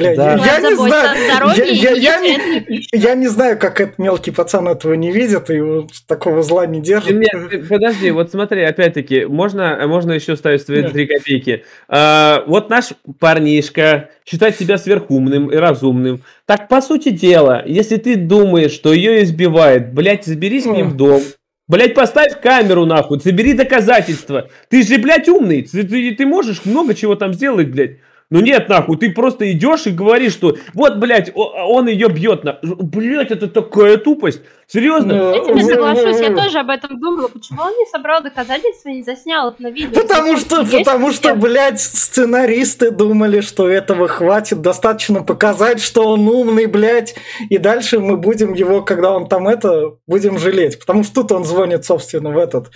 [0.00, 0.32] Бля, Да.
[0.36, 4.30] я, я не знаю, здоровье я, я- я не, я не знаю, как этот мелкий
[4.30, 7.20] пацан этого не видит и его такого зла не держит.
[7.50, 11.64] ты- подожди, вот смотри, опять-таки, можно, можно еще ставить свои три копейки.
[11.88, 12.86] А, вот наш
[13.18, 16.22] парнишка считает себя сверхумным и разумным.
[16.46, 20.96] Так, по сути дела, если ты думаешь, что ее избивает, блядь, заберись к ним в
[20.96, 21.22] дом.
[21.68, 24.48] Блять, поставь камеру нахуй, собери доказательства.
[24.68, 25.62] Ты же, блядь, умный.
[25.62, 27.98] Ты, ты- ты можешь много чего там сделать, блядь.
[28.30, 32.44] Ну нет, нахуй, ты просто идешь и говоришь, что вот, блядь, он ее бьет.
[32.44, 32.60] На...
[32.62, 34.40] Блядь, это такая тупость.
[34.68, 35.14] Серьезно?
[35.14, 37.26] Ну, Я тебе соглашусь, я тоже об этом думала.
[37.26, 40.00] Почему он не собрал доказательства и не заснял это на видео?
[40.00, 46.28] Потому что, Есть потому что, блядь, сценаристы думали, что этого хватит, достаточно показать, что он
[46.28, 47.16] умный, блядь,
[47.48, 50.78] и дальше мы будем его, когда он там это, будем жалеть.
[50.78, 52.70] Потому что тут он звонит, собственно, в этот.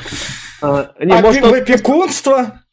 [0.61, 2.64] А, не, А может, в он, опекунство.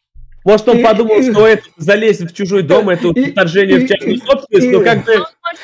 [0.43, 3.88] Может, он и- подумал, что это залезть в чужой дом, это и- вторжение и- в
[3.88, 5.13] частную собственность, но как бы...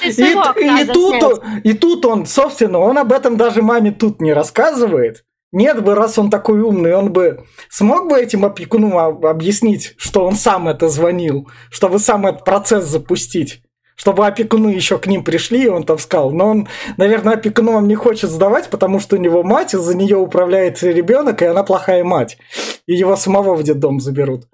[0.04, 5.24] И И, тут, и тут он, собственно, он об этом даже маме тут не рассказывает.
[5.54, 10.26] Нет бы, раз он такой умный, он бы смог бы этим опекуну об- объяснить, что
[10.26, 13.62] он сам это звонил, чтобы сам этот процесс запустить.
[13.98, 16.32] Чтобы опекуны еще к ним пришли, и он там сказал.
[16.32, 20.84] Но он, наверное, опекуном не хочет сдавать, потому что у него мать, из-за нее управляет
[20.84, 22.38] ребенок, и она плохая мать.
[22.86, 24.48] И его самого в детдом заберут.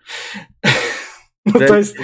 [1.45, 1.97] Ну, то есть...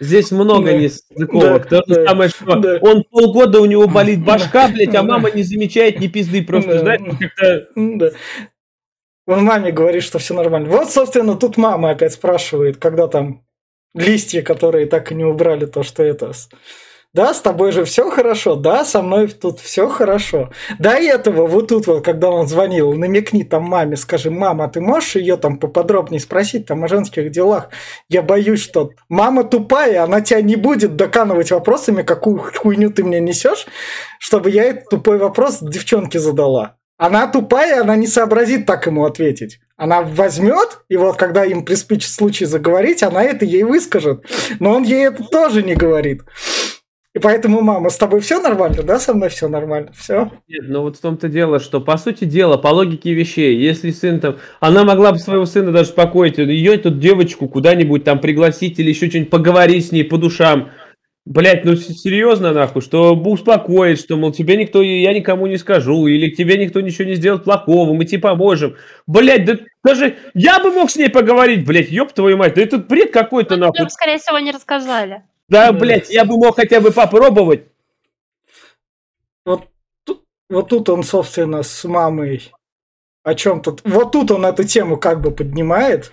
[0.00, 0.72] Здесь много Да.
[0.72, 1.68] нестыковок.
[1.68, 2.78] Да, То же да, самое, что да.
[2.80, 6.42] он полгода у него болит башка, блядь, а мама не замечает ни пизды.
[6.42, 6.78] Просто, Да.
[6.80, 7.68] знаешь, как-то...
[7.76, 8.10] Да.
[9.26, 10.70] Он маме говорит, что все нормально.
[10.70, 13.44] Вот, собственно, тут мама опять спрашивает, когда там
[13.94, 16.32] листья, которые так и не убрали, то, что это...
[17.14, 20.50] Да, с тобой же все хорошо, да, со мной тут все хорошо.
[20.78, 25.16] До этого, вот тут вот, когда он звонил, намекни там маме, скажи, мама, ты можешь
[25.16, 27.68] ее там поподробнее спросить там о женских делах?
[28.08, 33.20] Я боюсь, что мама тупая, она тебя не будет доканывать вопросами, какую хуйню ты мне
[33.20, 33.66] несешь,
[34.18, 36.76] чтобы я этот тупой вопрос девчонке задала.
[36.96, 39.60] Она тупая, она не сообразит так ему ответить.
[39.76, 44.24] Она возьмет, и вот когда им приспичит случай заговорить, она это ей выскажет.
[44.60, 46.22] Но он ей это тоже не говорит.
[47.14, 48.98] И поэтому, мама, с тобой все нормально, да?
[48.98, 49.92] Со мной все нормально.
[49.94, 50.30] Все.
[50.48, 54.18] Нет, но вот в том-то дело, что по сути дела, по логике вещей, если сын
[54.18, 58.88] там, она могла бы своего сына даже успокоить, ее эту девочку куда-нибудь там пригласить или
[58.88, 60.70] еще что-нибудь поговорить с ней по душам.
[61.24, 66.28] Блять, ну серьезно нахуй, что успокоить, что, мол, тебе никто, я никому не скажу, или
[66.30, 68.74] к тебе никто ничего не сделает плохого, мы тебе поможем.
[69.06, 72.78] Блять, да даже я бы мог с ней поговорить, блять, ёб твою мать, да это
[72.78, 73.78] бред какой-то Ну, нахуй.
[73.78, 75.22] тебе, скорее всего, не рассказали.
[75.48, 77.66] Да, блять, я бы мог хотя бы попробовать.
[79.44, 79.68] Вот,
[80.04, 82.50] тут- вот тут он, собственно, с мамой
[83.22, 83.80] о чем тут.
[83.84, 86.12] Вот тут он эту тему как бы поднимает.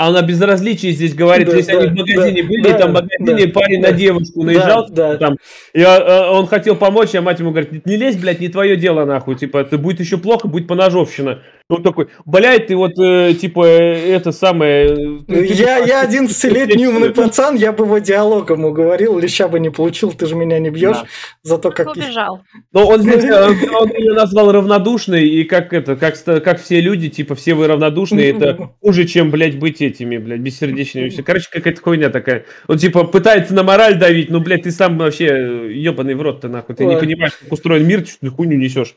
[0.00, 2.90] А она безразличие здесь говорит, Да, если да, они в магазине да, были, да, там
[2.90, 3.90] в магазине да, парень да.
[3.90, 5.16] на девушку наезжал, Да, да.
[5.18, 5.36] там,
[5.74, 8.78] и а, а, он хотел помочь, а мать ему говорит, не лезь, блядь, не твое
[8.78, 11.42] дело, нахуй, типа, это будет еще плохо, будет поножовщина.
[11.70, 14.86] И Он такой, блядь, ты вот, э, типа, э, это самое...
[14.86, 19.46] э, ты- ты- Я, я ты- 11-летний умный пацан, я бы его диалогом уговорил, леща
[19.46, 20.96] бы не получил, ты же меня не бьешь.
[20.96, 21.06] Да.
[21.44, 21.96] Зато Как как...
[21.96, 22.42] убежал.
[22.72, 27.08] Но он здесь, э, он ее назвал равнодушной, и как это, как, как все люди,
[27.08, 31.08] типа, все вы равнодушные, это хуже, чем, блядь, быть этими, блядь, бессердечными.
[31.10, 31.22] Все.
[31.22, 32.46] Короче, какая-то хуйня такая.
[32.66, 36.74] Он, типа, пытается на мораль давить, ну, блядь, ты сам вообще ебаный в рот-то, нахуй,
[36.74, 37.00] ты не Ой.
[37.00, 38.96] понимаешь, как устроен мир, ты хуйню несешь.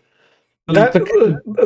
[0.68, 1.08] Ну, Да- так-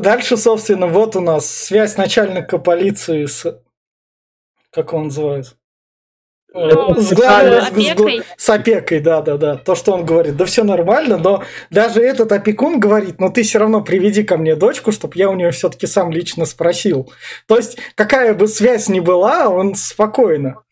[0.01, 3.62] Дальше, собственно, вот у нас связь начальника полиции с...
[4.71, 5.55] Как он называется?
[6.53, 8.23] Ну, с, главной, опекой.
[8.38, 9.55] С, с опекой, да, да, да.
[9.57, 13.60] То, что он говорит, да все нормально, но даже этот опекун говорит, ну ты все
[13.60, 17.12] равно приведи ко мне дочку, чтобы я у нее все-таки сам лично спросил.
[17.47, 20.63] То есть, какая бы связь ни была, он спокойно.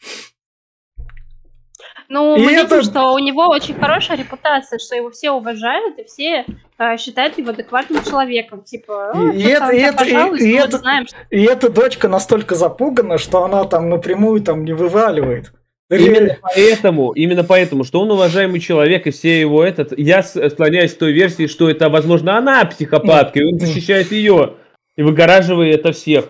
[2.10, 2.76] Ну, мы это...
[2.76, 6.46] видим, что у него очень хорошая репутация, что его все уважают и все
[6.78, 8.64] э, считают его адекватным человеком.
[8.64, 11.18] Типа, и, это, и, это, и, и, это, знаем, что...
[11.30, 15.52] и эта дочка настолько запугана, что она там напрямую там не вываливает.
[15.90, 19.98] Именно поэтому, именно поэтому, что он уважаемый человек, и все его этот...
[19.98, 24.56] Я склоняюсь к той версии, что это, возможно, она психопатка, и он защищает ее,
[24.96, 26.30] и выгораживает это всех.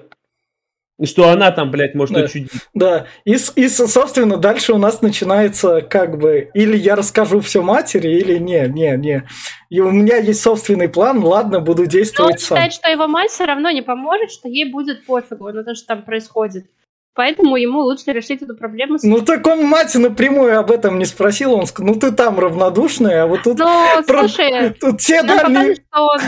[0.97, 2.51] И что она там, блядь, может да, учудить.
[2.73, 3.07] Да.
[3.25, 8.37] И, и, собственно, дальше у нас начинается как бы или я расскажу все матери, или
[8.37, 9.27] не, не, не.
[9.69, 12.57] И у меня есть собственный план, ладно, буду действовать Но он сам.
[12.57, 15.87] считает, что его мать все равно не поможет, что ей будет пофигу на то, что
[15.87, 16.65] там происходит.
[17.13, 18.97] Поэтому ему лучше решить эту проблему.
[19.03, 23.23] Ну так он мать напрямую об этом не спросил, он сказал, ну ты там равнодушная,
[23.23, 23.57] а вот тут...
[23.57, 24.27] Ну, про...
[24.27, 25.75] слушай, тут все дали...
[25.75, 26.19] что он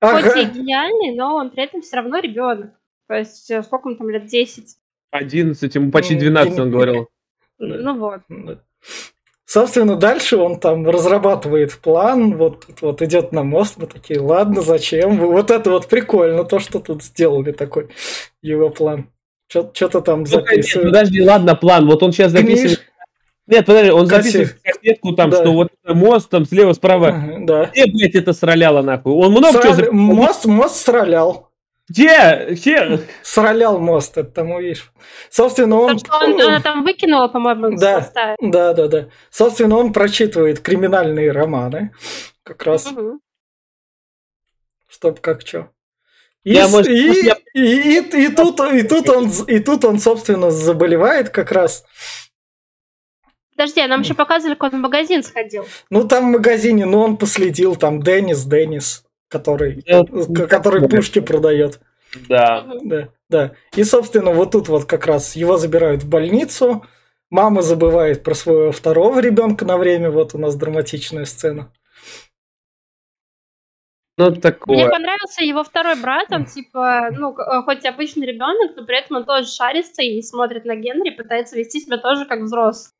[0.00, 0.30] ага.
[0.30, 2.70] хоть и гениальный, но он при этом все равно ребенок.
[3.12, 4.64] То есть э, сколько он там лет 10?
[5.10, 7.08] 11, ему почти 12 он говорил.
[7.58, 8.22] Ну вот.
[9.44, 15.18] Собственно, дальше он там разрабатывает план, вот, вот идет на мост, мы такие, ладно, зачем?
[15.18, 17.90] Вот это вот прикольно, то, что тут сделали такой
[18.40, 19.10] его план.
[19.46, 20.86] Что-то там записывает.
[20.86, 21.86] Нет, подожди, ладно, план.
[21.86, 22.78] Вот он сейчас записывает.
[22.78, 22.88] Книж...
[23.46, 25.42] Нет, подожди, он записывает конфетку там, да.
[25.42, 27.08] что вот мост там слева, справа.
[27.08, 27.64] Ага, да.
[27.66, 29.12] Где, блядь, это сраляло нахуй?
[29.12, 29.76] Он много Срал...
[29.76, 31.51] чего Мост, мост сралял.
[31.92, 32.46] Где?
[32.50, 33.00] Где?
[33.22, 34.90] Сралял мост, это там увидишь.
[35.30, 35.98] Собственно, он...
[35.98, 39.08] что он, она там выкинула, по-моему, да, да, да, да.
[39.30, 41.92] Собственно, он прочитывает криминальные романы.
[42.44, 42.86] Как раз.
[42.86, 43.20] Угу.
[44.88, 45.68] Чтоб как что.
[46.44, 47.36] И, я, может, и, я...
[47.54, 51.84] и, и, и, и, тут, и, тут он, и тут он, собственно, заболевает как раз.
[53.54, 55.66] Подожди, а нам еще показывали, как он в магазин сходил.
[55.90, 60.04] Ну, там в магазине, ну, он последил, там Деннис, Деннис, который, я...
[60.46, 61.80] который пушки продает.
[62.28, 62.66] Да.
[62.82, 63.52] Да, да.
[63.74, 66.84] И, собственно, вот тут вот как раз его забирают в больницу,
[67.30, 71.72] мама забывает про своего второго ребенка на время, вот у нас драматичная сцена.
[74.18, 74.76] Ну, такое.
[74.76, 79.16] Мне понравился его второй брат, он типа, ну, э, хоть обычный ребенок, но при этом
[79.16, 82.92] он тоже шарится и смотрит на Генри, пытается вести себя тоже как взрослый.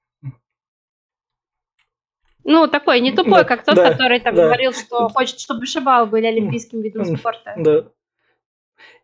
[2.44, 4.44] Ну, такой, не тупой, да, как тот, да, который там да.
[4.44, 7.54] говорил, что хочет, чтобы шибал были олимпийским видом спорта.
[7.56, 7.84] Да.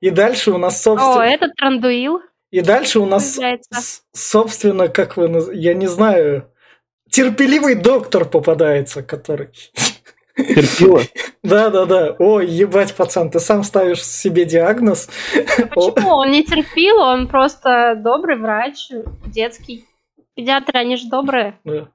[0.00, 1.20] И дальше у нас, собственно...
[1.20, 2.20] О, этот Трандуил.
[2.50, 3.38] И дальше у нас,
[4.12, 5.54] собственно, как вы...
[5.54, 6.50] Я не знаю...
[7.10, 9.50] Терпеливый доктор попадается, который...
[10.36, 11.00] Терпила?
[11.42, 12.16] Да, да, да.
[12.18, 15.08] Ой, ебать, пацан, ты сам ставишь себе диагноз.
[15.74, 16.10] почему?
[16.10, 18.90] Он не терпил, он просто добрый врач,
[19.26, 19.84] детский.
[20.34, 21.58] Педиатры, они же добрые.
[21.64, 21.88] Да.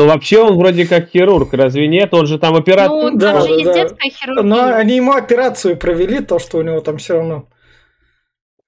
[0.00, 2.14] Ну, вообще он вроде как хирург, разве нет?
[2.14, 3.12] Он же там операцию...
[3.12, 3.74] Ну, да, там же есть да.
[3.74, 4.42] детская хирургия.
[4.42, 7.48] Но они ему операцию провели, то, что у него там все равно...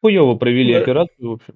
[0.03, 0.81] Хуево провели да.
[0.81, 1.55] операцию, в общем.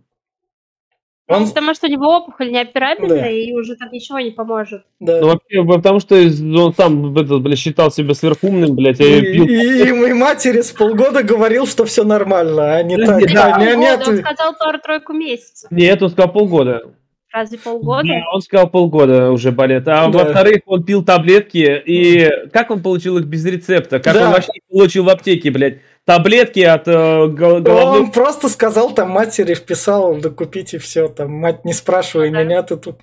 [1.29, 1.43] Он...
[1.43, 3.29] Ну, потому что у него опухоль неоперабельная, да.
[3.29, 4.85] и уже там ничего не поможет.
[4.99, 5.21] Да.
[5.21, 9.45] Ну, вообще, потому что он сам этот, блядь, считал себя сверхумным, блядь, и, пил...
[9.45, 13.31] и, и, и матери с полгода говорил, что все нормально, а не так.
[13.31, 14.09] Да, не, нет.
[14.09, 15.71] Он сказал пару-тройку месяцев.
[15.71, 16.95] Нет, он сказал полгода.
[17.37, 18.09] Разве полгода?
[18.09, 19.87] Да, он сказал полгода уже болит.
[19.89, 20.19] А да.
[20.19, 24.01] во-вторых, он пил таблетки, и как он получил их без рецепта?
[24.01, 24.27] Как да.
[24.27, 25.81] он вообще получил в аптеке, блядь?
[26.07, 27.69] таблетки от э, головных...
[27.69, 32.77] Он просто сказал там матери, вписал, да купите все, там, мать, не спрашивай меня, ты
[32.77, 33.01] тут...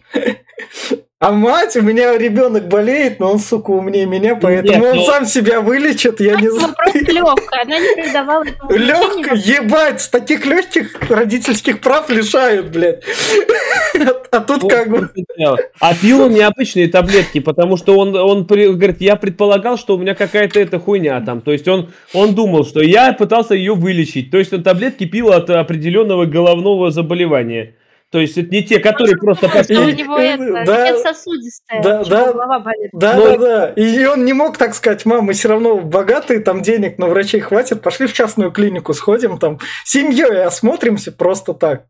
[1.24, 5.06] А мать, у меня ребенок болеет, но он, сука, умнее меня, поэтому Нет, он но...
[5.06, 6.76] сам себя вылечит, я не знаю.
[6.76, 13.04] Просто легкая, она не передавала Легкая, ебать, с таких легких родительских прав лишают, блядь.
[14.32, 15.10] А тут как бы...
[15.80, 20.16] А пил он необычные таблетки, потому что он, он говорит, я предполагал, что у меня
[20.16, 21.40] какая-то эта хуйня там.
[21.40, 24.30] То есть он, он думал, что я пытался ее вылечить.
[24.30, 27.76] То есть он таблетки пил от определенного головного заболевания.
[28.14, 29.76] То есть это не те, которые просто пошли.
[29.76, 32.92] У него это, да, сосудистая, да, да, голова болит.
[32.94, 33.26] Да, Но...
[33.26, 33.70] да, да.
[33.72, 37.40] И он не мог так сказать, мам, мы все равно богатые, там денег на врачей
[37.40, 41.88] хватит, пошли в частную клинику, сходим там, семьей осмотримся просто так.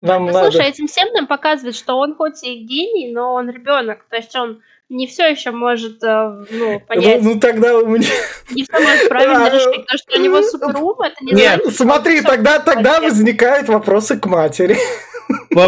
[0.00, 0.50] Нам ну, надо...
[0.50, 4.06] Слушай, этим всем нам показывает, что он хоть и гений, но он ребенок.
[4.08, 7.22] То есть он не все еще может э, ну, понять.
[7.22, 8.06] Ну, ну тогда у меня...
[8.50, 12.20] Не все может правильно решить, потому что у него суперум, это не Нет, значит, смотри,
[12.20, 14.76] тогда, тогда возникают вопросы к матери.
[15.50, 15.62] Ну,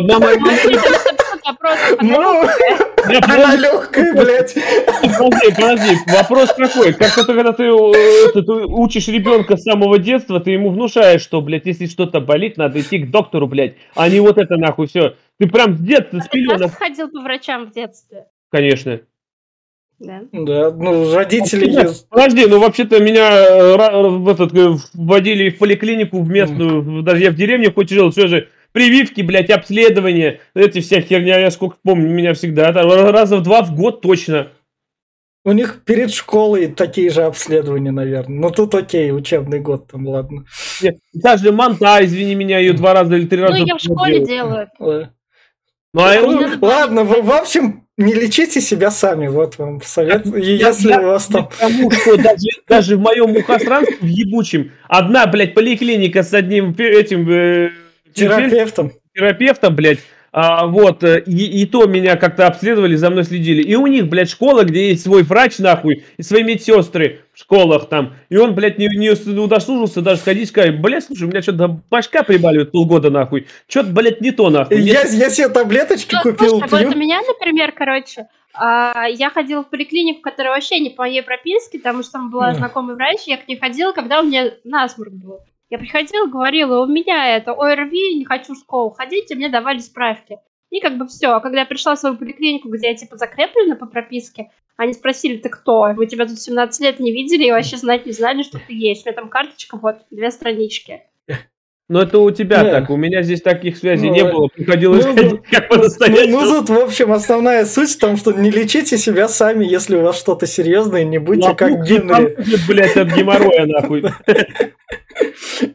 [3.22, 4.54] она легкая, блядь.
[4.54, 6.92] Подожди, подожди, вопрос какой?
[6.92, 11.22] Как то когда ты, э, ты, ты учишь ребенка с самого детства, ты ему внушаешь,
[11.22, 14.88] что, блядь, если что-то болит, надо идти к доктору, блядь, а не вот это нахуй
[14.88, 15.14] все.
[15.38, 16.58] Ты прям с детства, с Ты пеленок.
[16.58, 18.26] просто ходил по врачам в детстве.
[18.50, 19.00] Конечно.
[19.98, 20.22] Да.
[20.32, 21.88] Да, ну, родители...
[22.10, 27.22] Подожди, ну вообще-то меня э, ра- в этот, э, вводили в поликлинику в местную, даже
[27.22, 31.76] я в деревне хоть жил, все же прививки, блядь, обследования, эти вся херня, я сколько
[31.82, 34.48] помню, меня всегда, раза в два в год точно.
[35.46, 38.36] У них перед школой такие же обследования, наверное.
[38.36, 40.44] Ну, тут окей, учебный год там, ладно.
[40.82, 43.54] Нет, Даже манта, извини меня, ее два раза или три раза.
[43.56, 44.70] Ну, ее в школе делают.
[44.78, 45.10] делают.
[45.96, 50.26] Ну, а Ну, Ладно, в, в общем, не лечите себя сами, вот вам совет.
[50.26, 51.48] Если я- у вас там...
[51.48, 57.26] Потому что даже, даже в моем мухостранстве, в ебучем, одна, блядь, поликлиника с одним этим
[57.30, 57.70] э,
[58.12, 58.92] Терапевтом.
[59.14, 60.00] терапевтом, блядь,
[60.38, 63.62] а, вот, э, и, и то меня как-то обследовали, за мной следили.
[63.62, 67.88] И у них, блядь, школа, где есть свой врач, нахуй, и свои медсестры в школах
[67.88, 68.12] там.
[68.28, 71.80] И он, блядь, не, не удосужился даже сходить и сказать, блядь, слушай, у меня что-то
[71.88, 73.46] башка прибаливает полгода, нахуй.
[73.66, 74.78] Что-то, блядь, не то, нахуй.
[74.78, 79.64] Я, я себе таблеточки Ну, купил, слушай, вот у меня, например, короче, а, я ходила
[79.64, 83.38] в поликлинику, которая вообще не по моей прописке, потому что там была знакомый врач, я
[83.38, 85.38] к ней ходила, когда у меня насморк был.
[85.68, 89.78] Я приходила, говорила, у меня это ОРВИ, не хочу в школу ходить, и мне давали
[89.78, 90.38] справки.
[90.70, 91.28] И как бы все.
[91.28, 95.38] А когда я пришла в свою поликлинику, где я типа закреплена по прописке, они спросили,
[95.38, 95.92] ты кто?
[95.94, 99.06] Мы тебя тут 17 лет не видели и вообще знать не знали, что ты есть.
[99.06, 101.02] У меня там карточка, вот, две странички.
[101.88, 102.70] Но это у тебя Да.
[102.80, 106.40] так, у меня здесь таких связей Ну, не было, приходилось ну, ходить как Ну, по-настоящему.
[106.40, 110.02] ну, тут, в общем, основная суть в том, что не лечите себя сами, если у
[110.02, 112.08] вас что-то серьезное, не будьте как Лопух Генри.
[112.08, 114.02] поможет, блядь, от геморроя, нахуй.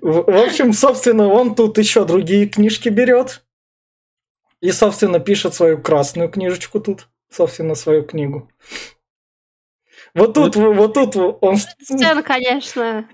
[0.02, 3.44] В в общем, собственно, он тут еще другие книжки берет.
[4.60, 7.08] И, собственно, пишет свою красную книжечку тут.
[7.32, 8.50] Собственно, свою книгу.
[10.14, 13.08] Вот тут, вот тут он Сцена, конечно.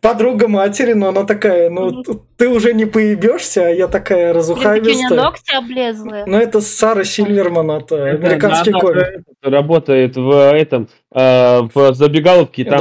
[0.00, 2.02] Подруга матери, но она такая, ну,
[2.36, 5.22] ты уже не поебешься, а я такая Блин, такие у меня разухабистая.
[5.22, 6.24] ногти облезлые.
[6.26, 9.04] Ну, это Сара Сильверман, это американский Она комик.
[9.42, 12.80] Работает в этом, э, в забегаловке, там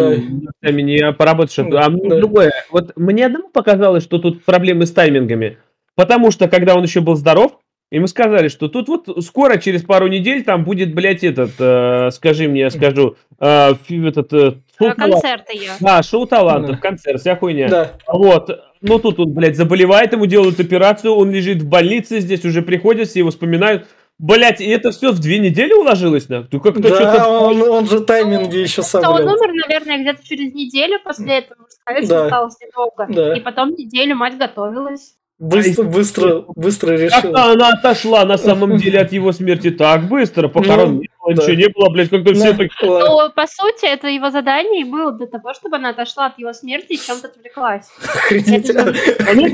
[0.61, 0.71] Да.
[0.71, 1.69] не поработаешь.
[1.71, 2.17] Да, А мне да.
[2.17, 2.51] другое.
[2.71, 5.57] Вот мне одному показалось, что тут проблемы с таймингами.
[5.95, 7.57] Потому что, когда он еще был здоров,
[7.97, 12.47] ему сказали, что тут вот скоро, через пару недель, там будет, блядь, этот, э, скажи
[12.47, 15.21] мне, я скажу, э, этот, э, шоу А, талантов.
[15.21, 15.71] Концерты я.
[15.79, 16.81] Да, шоу талантов, Да.
[16.81, 17.67] концерт, вся хуйня.
[17.67, 17.91] Да.
[18.07, 18.49] Вот.
[18.81, 23.09] Ну тут он, блядь, заболевает, ему делают операцию, он лежит в больнице, здесь уже приходят,
[23.09, 23.87] все его вспоминают.
[24.17, 26.43] Блять, и это все в две недели уложилось, да?
[26.43, 27.27] Ты как-то Да, что-то...
[27.27, 31.65] он, он же тайминги еще Что он умер, наверное, где-то через неделю после этого.
[31.69, 32.23] Сказали, что Да.
[32.25, 33.07] осталось недолго.
[33.09, 33.35] Да.
[33.35, 35.15] И потом неделю мать готовилась.
[35.41, 37.33] Быстро, быстро, быстро решил.
[37.33, 41.33] Как-то она отошла на самом деле от его смерти так быстро, похорон Ну, не было,
[41.33, 41.41] да.
[41.41, 42.69] ничего не было, блядь, как-то все Ну, так...
[42.79, 46.53] Но, по сути, это его задание и было для того, чтобы она отошла от его
[46.53, 47.89] смерти и чем-то отвлеклась.
[48.03, 48.69] Охренеть.
[48.69, 48.93] А
[49.33, 49.47] ну.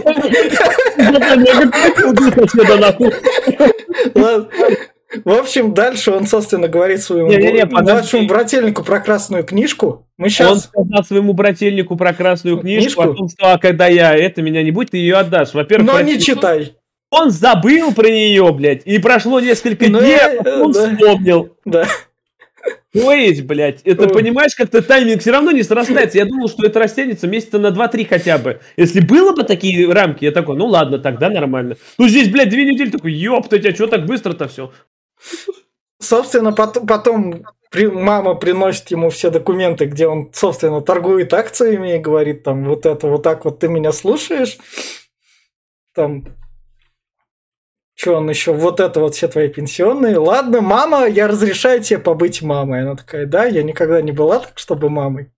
[4.22, 4.78] Ладно.
[5.24, 7.92] В общем, дальше он, собственно, говорит своему Не-не-не, б- подожди.
[7.94, 10.08] младшему брательнику про красную книжку.
[10.18, 10.64] Мы Он сейчас...
[10.66, 13.14] сказал своему брательнику про красную книжку, Книжку?
[13.14, 15.54] о том, что а когда я это, меня не будет, ты ее отдашь.
[15.54, 16.76] Во-первых, Но не прости, читай.
[17.10, 20.90] он забыл про нее, блядь, и прошло несколько Ну, дней, я- а потом он да.
[20.96, 21.56] вспомнил.
[21.64, 21.88] Да.
[22.94, 26.18] То есть, блядь, это, понимаешь, как-то тайминг все равно не срастается.
[26.18, 28.60] Я думал, что это растянется месяца на 2-3 хотя бы.
[28.76, 31.78] Если было бы такие рамки, я такой, ну ладно, тогда нормально.
[31.98, 34.72] Ну здесь, блядь, две недели, такой, ёптать, а что так быстро-то все?
[36.00, 42.00] Собственно, потом, потом при- мама приносит ему все документы, где он, собственно, торгует акциями и
[42.00, 44.58] говорит там вот это, вот так вот ты меня слушаешь.
[45.94, 46.24] Там
[47.98, 48.54] что он еще?
[48.54, 50.20] Вот это вот все твои пенсионные.
[50.20, 52.84] Ладно, мама, я разрешаю тебе побыть мамой.
[52.84, 55.32] Она такая, да, я никогда не была так, чтобы мамой.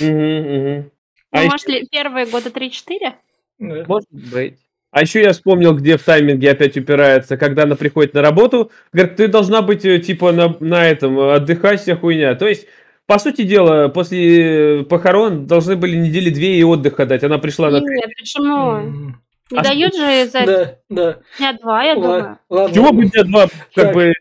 [0.00, 0.90] Угу, угу.
[1.34, 3.14] Ну, А может, ли первые года 3-4?
[3.60, 3.84] Да.
[3.86, 4.58] Может быть.
[4.92, 9.16] А еще я вспомнил, где в тайминге опять упирается, когда она приходит на работу, говорит,
[9.16, 12.34] ты должна быть э, типа на, на этом, э, отдыхать вся хуйня.
[12.34, 12.66] То есть,
[13.06, 17.24] по сути дела, после э, похорон должны были недели две и отдыха дать.
[17.24, 17.80] Она пришла на...
[17.80, 19.14] Нет, почему?
[19.50, 21.16] Не А дают же за Да, да.
[21.38, 22.38] дня два, я Ла- думаю.
[22.50, 22.74] Ладно.
[22.74, 23.94] Чего бы тебе два, как Так.
[23.94, 24.12] бы...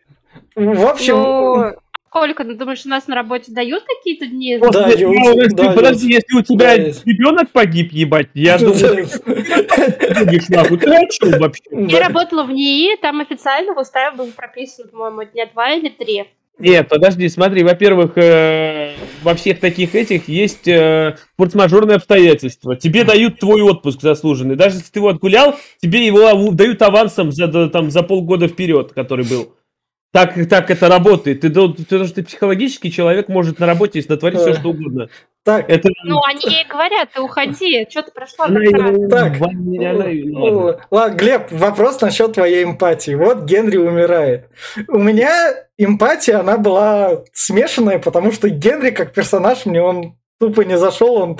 [0.55, 1.74] В общем, Ну,
[2.12, 4.57] сколько, ты думаешь, у нас на работе дают какие-то дни?
[4.57, 8.28] Да, После- я у ну, если- да, подожди, если у тебя Да, ребенок погиб, ебать,
[8.34, 11.64] я думаю, ты о чем вообще?
[11.72, 12.07] Я Да.
[12.07, 16.26] работала в НИИ, там официально в уставе был прописан, по-моему, дня два или три.
[16.59, 18.91] Нет, подожди, смотри, во-первых, э,
[19.24, 22.76] во всех таких этих есть э, форс-мажорные обстоятельства.
[22.76, 24.57] Тебе дают твой отпуск заслуженный.
[24.57, 28.91] Даже если ты его отгулял, тебе его дают авансом за, да, там, за полгода вперед,
[28.91, 29.55] который был.
[30.14, 31.39] Так, так это работает.
[31.39, 35.07] Ты, потому что ты психологический человек может на работе натворить все, что угодно.
[35.43, 38.59] Так, Это Ну, они ей говорят, ты уходи, что ты прошла она
[39.09, 39.41] так Так.
[39.41, 41.16] ладно.
[41.16, 43.16] Глеб, вопрос насчет твоей эмпатии.
[43.16, 44.49] Вот Генри умирает.
[44.88, 50.78] У меня эмпатия, она была смешанная, потому что Генри как персонаж мне он тупо не
[50.78, 51.39] зашел, он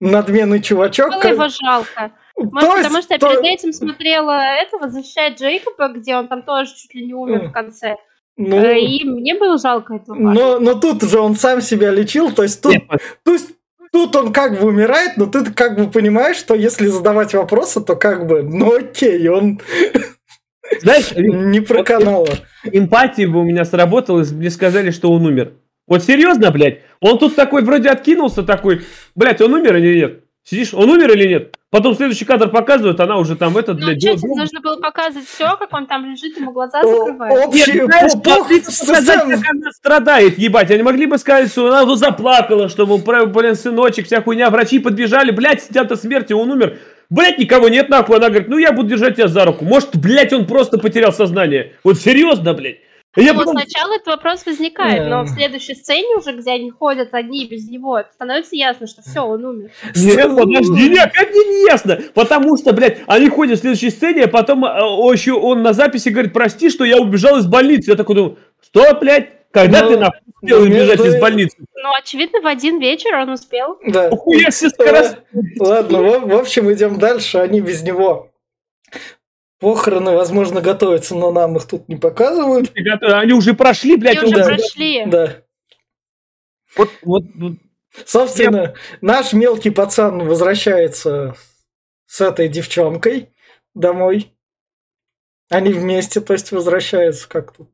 [0.00, 1.10] надменный чувачок.
[1.10, 2.12] Было как- его жалко.
[2.36, 6.28] Может, То есть- потому что я то- перед этим смотрела этого «Защищает Джейкоба», где он
[6.28, 7.96] там тоже чуть ли не умер в конце.
[8.36, 10.16] Ну, Э, И мне было жалко этого.
[10.16, 12.84] но, но тут же он сам себя лечил, то есть тут, Нет,
[13.24, 13.50] то есть
[13.92, 17.96] тут он как бы умирает, но ты как бы понимаешь, что если задавать вопросы, то
[17.96, 19.60] как бы, ну окей, он
[20.80, 22.28] Знаешь, не про канала.
[22.64, 25.54] эмпатия бы у меня сработала, если бы мне сказали, что он умер.
[25.86, 26.80] Вот серьезно, блядь?
[27.00, 28.82] Он тут такой вроде откинулся, такой,
[29.16, 30.24] блядь, он умер или нет?
[30.44, 31.56] Сидишь, он умер или нет?
[31.70, 35.28] Потом следующий кадр показывают, она уже там этот, Ну, блядь, что, тебе нужно было показывать
[35.28, 37.54] все, как он там лежит, ему глаза О- закрывают.
[37.54, 40.70] Бы показать, как она страдает, ебать.
[40.72, 45.30] Они могли бы сказать, что она вот заплакала, что, блин, сыночек, вся хуйня, врачи подбежали,
[45.30, 46.78] блядь, сидят от смерти, он умер.
[47.08, 48.16] Блядь, никого нет, нахуй.
[48.16, 49.64] Она говорит, ну я буду держать тебя за руку.
[49.64, 51.74] Может, блядь, он просто потерял сознание.
[51.84, 52.78] Вот серьезно, блядь.
[53.16, 55.34] Я Ну, потом- сначала этот вопрос возникает, но в Да.
[55.34, 59.70] следующей сцене уже, где они ходят одни без него, становится ясно, что все, он умер.
[59.96, 61.98] Нет, подожди, нет, как мне не ясно?
[62.14, 66.08] Потому что, блядь, они ходят в следующей сцене, а потом о, еще он на записи
[66.10, 67.90] говорит, прости, что я убежал из больницы.
[67.90, 71.56] Я такой думаю, что, блядь, когда Ну, ты нахуй успел ну, убежать между- из больницы?
[71.58, 73.76] Ну, очевидно, в один вечер он успел.
[73.86, 74.10] Да.
[74.10, 75.16] Хуя себе скорость.
[75.58, 77.38] Ладно, в, в общем, идем дальше.
[77.38, 78.29] Они без него.
[79.60, 82.72] Похороны, возможно, готовятся, но нам их тут не показывают.
[83.02, 84.16] Они уже прошли, блядь.
[84.16, 84.44] Они уже да.
[84.46, 85.06] прошли.
[85.06, 85.36] Да.
[86.76, 87.52] Вот, вот, вот.
[88.06, 91.34] Собственно, наш мелкий пацан возвращается
[92.06, 93.30] с этой девчонкой
[93.74, 94.32] домой.
[95.50, 97.66] Они вместе, то есть возвращаются как-то.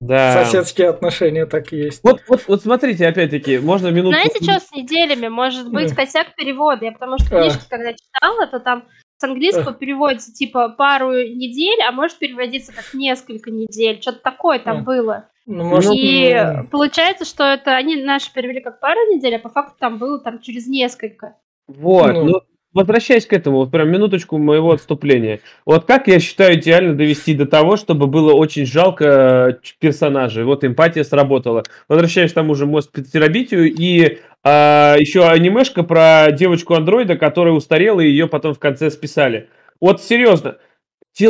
[0.00, 0.44] Да.
[0.44, 2.00] Соседские отношения так и есть.
[2.02, 4.20] Вот, вот, вот смотрите, опять-таки, можно минутку...
[4.20, 5.28] Знаете, что с неделями?
[5.28, 5.94] Может быть, Да.
[5.94, 6.84] косяк перевода.
[6.84, 7.42] Я потому что А.
[7.42, 8.88] книжки, когда читала, то там
[9.22, 14.00] с английского переводится типа пару недель, а может переводиться как несколько недель.
[14.00, 14.80] Что-то такое там А.
[14.80, 15.28] было.
[15.46, 16.36] Ну, может, И
[16.70, 20.40] получается, что это они наши перевели как пару недель, а по факту там было там
[20.40, 21.36] через несколько.
[21.68, 22.24] Вот, Ну.
[22.24, 22.40] ну,
[22.74, 25.40] возвращаясь к этому, вот прям минуточку моего отступления.
[25.64, 30.44] Вот как я считаю идеально довести до того, чтобы было очень жалко э, персонажей.
[30.44, 31.64] Вот эмпатия сработала.
[31.88, 38.08] Возвращаясь к тому же мост терабитию и а, еще анимешка про девочку-андроида, которая устарела, и
[38.08, 39.48] ее потом в конце списали.
[39.80, 40.58] Вот серьезно,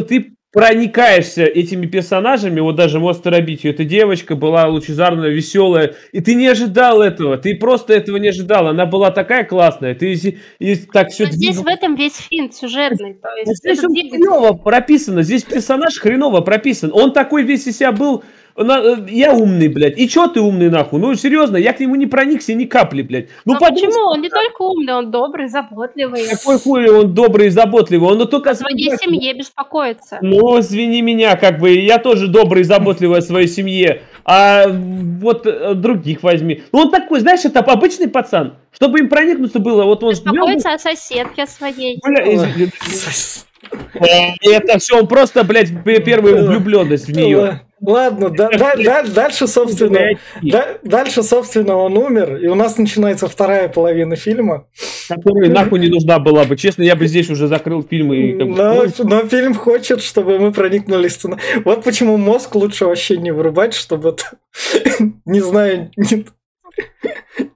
[0.03, 6.35] ты проникаешься этими персонажами, вот даже мост терабитию, эта девочка была лучезарная, веселая, и ты
[6.35, 10.77] не ожидал этого, ты просто этого не ожидал, она была такая классная, ты и, и
[10.77, 13.15] так все Но здесь в этом весь финт сюжетный.
[13.15, 16.91] То есть здесь он хреново прописано, здесь персонаж хреново прописан.
[16.93, 18.23] Он такой весь из себя был,
[18.57, 19.99] я умный, блядь.
[19.99, 21.01] И чё ты умный, нахуй?
[21.01, 23.29] Ну, серьезно, я к нему не проникся ни капли, блядь.
[23.45, 24.11] Ну, Но потому почему?
[24.11, 26.29] Он не только умный, он добрый, заботливый.
[26.29, 28.51] Какой хуй он добрый и заботливый, он только...
[28.51, 30.19] О своей семье беспокоится.
[30.21, 35.47] Ну, извини меня, как бы, я тоже добрый и заботливый о своей семье, а вот
[35.47, 36.63] э, других возьми.
[36.73, 38.55] Ну, он такой, знаешь, это обычный пацан.
[38.73, 40.11] Чтобы им проникнуться было, вот он...
[40.11, 41.99] Беспокоится о соседке своей.
[42.03, 42.71] Бля, извини.
[43.95, 47.63] Э, Это все, он просто, блядь, первая влюбленность в нее.
[47.85, 50.11] Ладно, да- да- да- дальше, собственно,
[50.41, 54.69] да- дальше, собственно, он умер, и у нас начинается вторая половина фильма.
[55.09, 56.57] Которая нахуй не нужна была бы.
[56.57, 58.33] Честно, я бы здесь уже закрыл фильм и...
[58.39, 61.39] как бы, Но, ну, но фильм хочет, чтобы мы проникнули в сцена.
[61.65, 64.17] Вот почему мозг лучше вообще не вырубать, чтобы.
[65.25, 65.91] Не знаю...
[65.97, 66.27] не-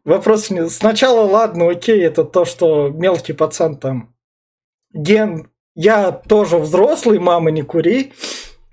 [0.04, 0.68] Вопрос не...
[0.68, 4.14] Сначала, ладно, окей, это то, что мелкий пацан там...
[4.92, 5.48] Ген...
[5.78, 8.12] Я тоже взрослый, мама, не кури.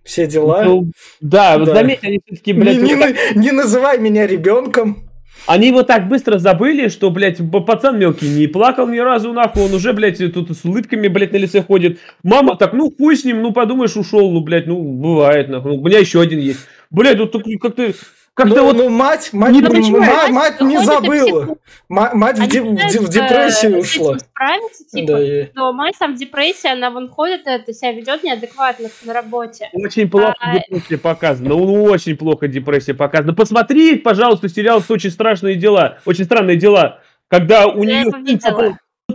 [0.04, 0.64] Все дела.
[0.64, 0.92] ну,
[1.22, 1.74] Да, Да.
[1.76, 5.10] заметь, они все-таки, Не, блядь, не на- не называй меня ребенком.
[5.46, 9.74] Они его так быстро забыли, что, блядь, пацан мелкий не плакал ни разу, нахуй, он
[9.74, 12.00] уже, блядь, тут с улыбками, блядь, на лице ходит.
[12.24, 15.78] Мама так, ну, хуй с ним, ну, подумаешь, ушел, ну, блядь, ну, бывает, нахуй.
[15.78, 16.62] У меня еще один есть.
[16.92, 17.92] Блядь, вот так как-то,
[18.36, 18.76] как-то Ну, вот...
[18.78, 20.12] ну, мать, мать, Не м- понимаю.
[20.12, 21.42] ма- мать не забыла.
[21.42, 21.58] психо-
[21.90, 24.18] Ма- Мать в, де- в де- в депрессию с ушла.
[24.18, 28.24] справиться, типа, Да, и- но мать там в депрессии, она вон ходит, это себя ведет
[28.24, 29.70] неадекватно на работе.
[29.74, 31.50] Очень плохо А- депрессия показана.
[31.50, 33.34] Ну, очень плохо депрессия показана.
[33.34, 36.00] Посмотри, пожалуйста, сериал «Очень страшные дела».
[36.06, 37.00] Очень странные дела.
[37.28, 38.12] Когда у Я нее...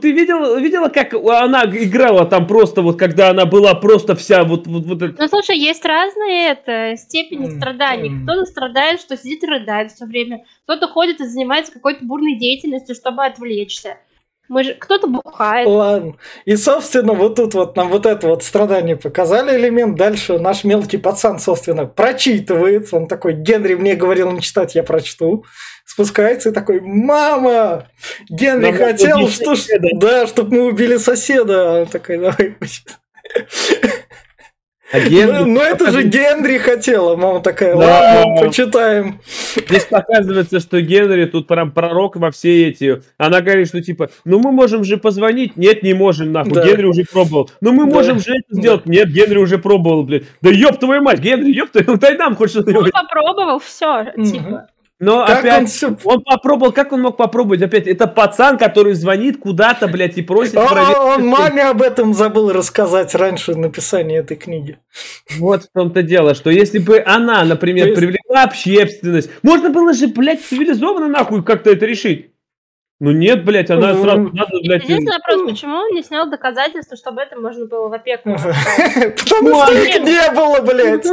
[0.00, 4.66] Ты видела, видела, как она играла там просто, вот когда она была просто вся вот,
[4.66, 8.22] вот, вот Ну, слушай, есть разные это, степени страданий.
[8.24, 10.44] Кто-то страдает, что сидит и рыдает все время.
[10.64, 13.98] Кто-то ходит и занимается какой-то бурной деятельностью, чтобы отвлечься.
[14.48, 14.74] Мы же...
[14.74, 15.68] Кто-то бухает.
[15.68, 16.16] Ладно.
[16.46, 19.96] И, собственно, вот тут вот нам вот это вот страдание показали элемент.
[19.96, 22.88] Дальше наш мелкий пацан, собственно, прочитывает.
[22.92, 25.44] Он такой, Генри мне говорил не читать, я прочту.
[25.84, 27.88] Спускается и такой, мама,
[28.28, 29.88] Генри Нам хотел, что, соседа».
[29.94, 31.82] да, чтобы мы убили соседа.
[31.82, 32.56] Он такой, давай.
[34.90, 37.14] А Генри- Ну, ну это же Генри хотела.
[37.14, 38.24] Мама такая, Да.
[38.24, 39.20] ладно, почитаем.
[39.54, 43.02] Здесь показывается, что Генри тут прям пророк во все эти.
[43.18, 45.56] Она говорит, что типа, ну мы можем же позвонить.
[45.58, 46.52] Нет, не можем, нахуй.
[46.54, 46.64] Да.
[46.64, 47.50] Генри уже пробовал.
[47.60, 47.92] Ну мы Да.
[47.96, 48.86] можем же это сделать.
[48.86, 50.22] Нет, Генри уже пробовал, блядь.
[50.40, 52.92] Да ёб твою мать, Генри, ёб твою, дай нам хоть Он что-нибудь.
[52.92, 54.68] попробовал, все, типа.
[55.00, 57.62] Но Как опять, он он попробовал, как он мог попробовать?
[57.62, 60.96] Опять, это пацан, который звонит куда-то, блядь, и просит О, проверить.
[60.96, 64.78] он маме об этом забыл рассказать раньше написания этой книги.
[65.38, 70.08] Вот в том-то дело, что если бы она, например, есть- привлекла общественность, можно было же,
[70.08, 72.32] блядь, цивилизованно нахуй как-то это решить.
[73.00, 77.22] Ну нет, блядь, она сразу надо, блядь, Единственный вопрос, почему он не снял доказательства, чтобы
[77.22, 78.30] это можно было в опеку?
[78.34, 81.06] Потому что их не было, блядь.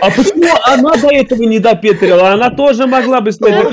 [0.00, 2.32] А почему она до этого не допетрила?
[2.32, 3.68] Она тоже могла бы снять.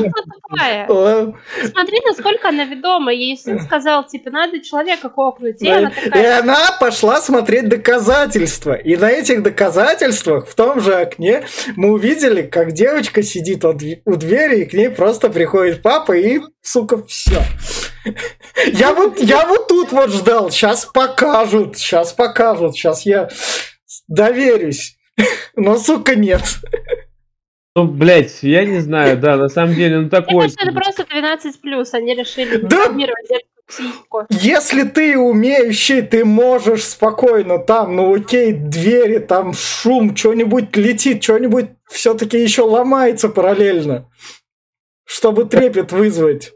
[1.71, 3.11] Смотри, насколько она ведома.
[3.11, 5.59] Ей сын сказал, типа, надо человека кокнуть.
[5.61, 8.73] И она И такая, она пошла смотреть доказательства.
[8.73, 11.45] И на этих доказательствах в том же окне
[11.75, 17.03] мы увидели, как девочка сидит у двери, и к ней просто приходит папа, и, сука,
[17.05, 17.41] все.
[18.73, 20.51] Я вот, я вот тут вот ждал.
[20.51, 23.29] Сейчас покажут, сейчас покажут, сейчас я
[24.07, 24.97] доверюсь.
[25.55, 26.41] Но, сука, нет.
[27.75, 30.47] Ну, блядь, я не знаю, да, на самом деле, ну такой.
[30.47, 32.89] это просто 12+, они решили Да.
[33.67, 34.25] психику.
[34.29, 41.65] Если ты умеющий, ты можешь спокойно там, ну окей, двери, там шум, что-нибудь летит, что-нибудь
[41.89, 44.09] все-таки еще ломается параллельно,
[45.05, 46.53] чтобы трепет вызвать.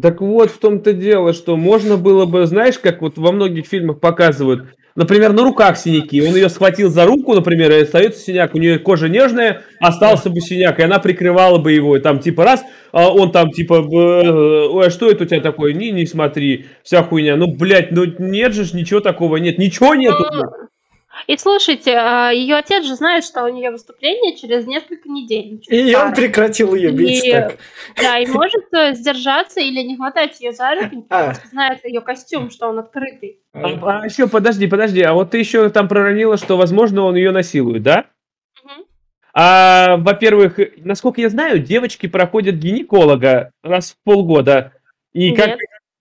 [0.00, 4.00] Так вот, в том-то дело, что можно было бы, знаешь, как вот во многих фильмах
[4.00, 6.20] показывают, например, на руках синяки.
[6.20, 8.54] Он ее схватил за руку, например, и остается синяк.
[8.54, 11.96] У нее кожа нежная, остался бы синяк, и она прикрывала бы его.
[11.96, 15.40] И там типа раз, а он там типа, э, ой, а что это у тебя
[15.40, 15.72] такое?
[15.72, 17.36] Не, не смотри, вся хуйня.
[17.36, 20.24] Ну, блядь, ну нет же ничего такого, нет, ничего нету.
[21.26, 25.62] И слушайте, ее отец же знает, что у нее выступление через несколько недель.
[25.68, 27.58] И он прекратил ее бить И- так.
[27.96, 31.18] Да, и может э, сдержаться или не хватать ее за руки, А.
[31.18, 33.40] потому что знает ее костюм, что он открытый.
[33.52, 37.82] А, еще, подожди, подожди, а вот ты еще там проронила, что, возможно, он ее насилует,
[37.82, 38.06] да?
[39.34, 44.72] А, во-первых, насколько я знаю, девочки проходят гинеколога раз в полгода.
[45.12, 45.58] И как...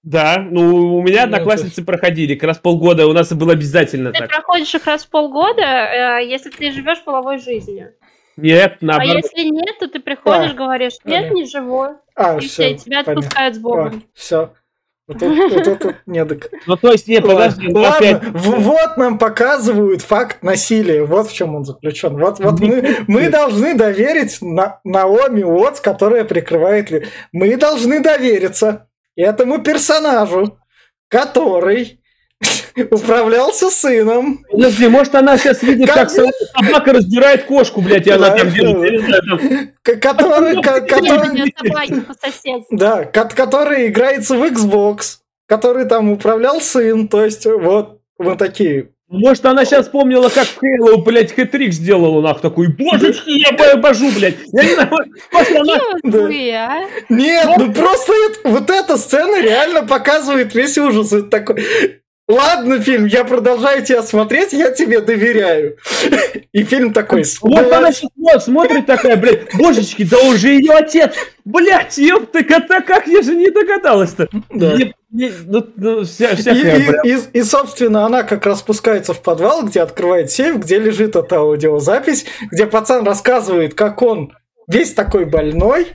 [0.09, 4.19] Да, ну у меня Ну, одноклассницы проходили, как раз полгода у нас было обязательно Ты
[4.19, 4.29] так.
[4.29, 7.91] проходишь их раз в полгода, э, если ты живешь половой жизнью.
[8.37, 9.23] Нет, А наоборот.
[9.23, 10.55] если нет, то ты приходишь, А.
[10.55, 11.33] говоришь, нет, Ага.
[11.33, 11.87] не живу.
[12.15, 14.03] А, И все, все, тебя отпускают с Богом.
[14.13, 14.53] все.
[15.09, 16.49] Вот тут, вот тут недок.
[16.67, 18.23] Ну то есть, нет, подожди, ну, Ладно, опять...
[18.23, 21.03] в- вот нам показывают факт насилия.
[21.03, 22.17] Вот в чем он заключен.
[22.17, 26.91] Вот, вот мы, мы должны доверить на, Наоми Уотс, которая прикрывает...
[26.91, 28.86] ли- Мы должны довериться
[29.21, 30.59] этому персонажу,
[31.09, 31.99] который
[32.91, 34.45] управлялся сыном.
[34.49, 39.73] Подожди, может она сейчас видит, Как как собака раздирает кошку, блядь, и она там держит,
[42.69, 43.05] да.
[43.05, 47.07] который играется в Xbox, который там управлял сын.
[47.07, 52.21] То есть вот мы такие, Может, она сейчас вспомнила, как в Хейло, блядь, хэтрик сделала,
[52.21, 54.35] нахуй, такой, божечки, я божу, блядь.
[54.51, 54.89] Я не знаю,
[55.31, 55.79] может, она...
[56.03, 56.25] Да.
[56.27, 56.85] а?
[57.07, 61.13] Нет, ну просто это- вот эта сцена реально показывает весь ужас.
[61.13, 61.63] Это такой,
[62.27, 65.77] ладно, фильм, я продолжаю тебя смотреть, я тебе доверяю.
[66.53, 70.73] И фильм такой, Вот она «Блядь, сейчас смотрит такая, блядь, божечки, да он же ее
[70.73, 71.13] отец.
[71.45, 74.27] Блядь, ёпта, кота, как я же не догадалась-то.
[74.49, 74.73] Да.
[74.75, 77.05] Не- не- ну, ну, вся, И, всякая, и- блядь.
[77.05, 81.37] и- и, собственно, она как раз спускается в подвал, где открывает сейф, где лежит эта
[81.37, 84.33] аудиозапись, где пацан рассказывает, как он
[84.67, 85.87] весь такой больной,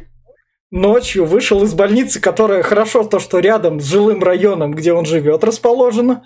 [0.73, 5.45] ночью вышел из больницы, которая хорошо то, что рядом с жилым районом, где он живет,
[5.45, 6.25] расположена.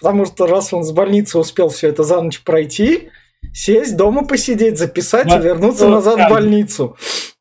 [0.00, 3.10] Потому что раз он с больницы успел все это за ночь пройти,
[3.52, 6.28] сесть дома посидеть, записать и Да, вернуться ну, назад да.
[6.28, 6.96] в больницу.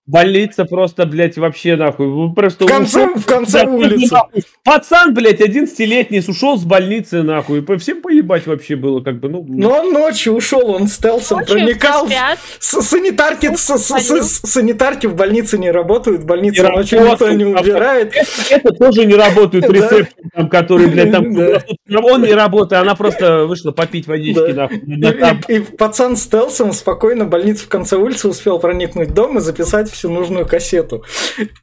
[0.08, 2.34] Больница просто, блядь, вообще нахуй.
[2.34, 4.14] Просто В конце, ушел- в конце Да, улицы.
[4.14, 4.44] нахуй.
[4.64, 7.62] Пацан, блядь, 11-летний, ушел с больницы, нахуй.
[7.62, 9.44] По всем поебать вообще было, как бы, ну...
[9.48, 12.08] Но он ночью ушел, он стелсом Ночью проникал.
[12.60, 17.30] С- санитарки, с- с- с- санитарки в больнице не работают, в больнице Не ночью никто
[17.30, 17.62] не работают.
[17.76, 18.16] убирает.
[18.16, 19.74] Это, это тоже не работает Да.
[19.74, 21.26] рецепт, там, который, блядь, там...
[22.06, 24.78] Он не работает, она просто вышла попить водички, нахуй.
[25.50, 29.90] И, пацан стелсом спокойно в больницу в конце улицы успел проникнуть в дом и записать
[29.98, 31.04] всю нужную кассету.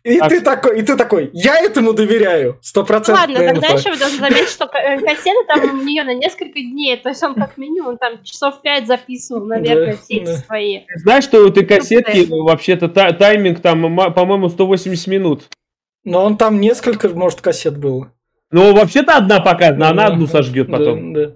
[0.02, 0.28] И а...
[0.28, 3.22] ты такой, и ты такой, я этому доверяю, сто процентов.
[3.22, 7.08] Ладно, тогда еще должен заметить, что э, кассета там у нее на несколько дней, то
[7.08, 10.80] есть он как минимум там часов пять записывал, наверное, все эти свои.
[10.96, 15.48] Знаешь, что у этой кассетки вообще-то тайминг там, по-моему, 180 минут.
[16.04, 18.12] Но он там несколько, может, кассет было.
[18.50, 21.14] Ну, вообще-то одна показана, она одну сожгет потом.
[21.14, 21.34] Да, да.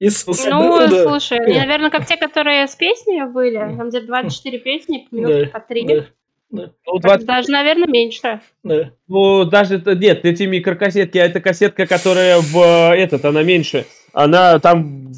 [0.00, 1.04] И с, ну, да.
[1.04, 5.58] слушай, они, наверное, как те, которые с песнями были, там где 24 песни, минут да,
[5.58, 5.86] по 3.
[5.86, 6.06] Да.
[6.50, 6.70] Да.
[6.86, 7.26] Ну, 20...
[7.26, 8.40] Даже, наверное, меньше.
[8.64, 8.90] Да.
[9.06, 13.84] Ну, даже нет, эти микрокассетки, а это кассетка, которая в этот, она меньше.
[14.12, 15.12] Она там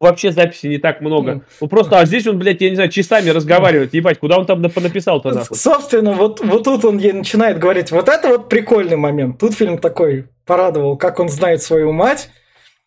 [0.00, 1.44] вообще записи не так много.
[1.60, 4.62] Ну просто, а здесь он, блядь, я не знаю, часами разговаривает, ебать, куда он там
[4.62, 5.56] написал-то нахуй?
[5.56, 9.38] Собственно, вот, вот тут он ей начинает говорить, вот это вот прикольный момент.
[9.38, 12.30] Тут фильм такой порадовал, как он знает свою мать,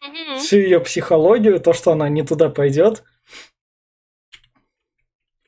[0.01, 0.39] угу.
[0.39, 3.03] всю ее психологию, то, что она не туда пойдет.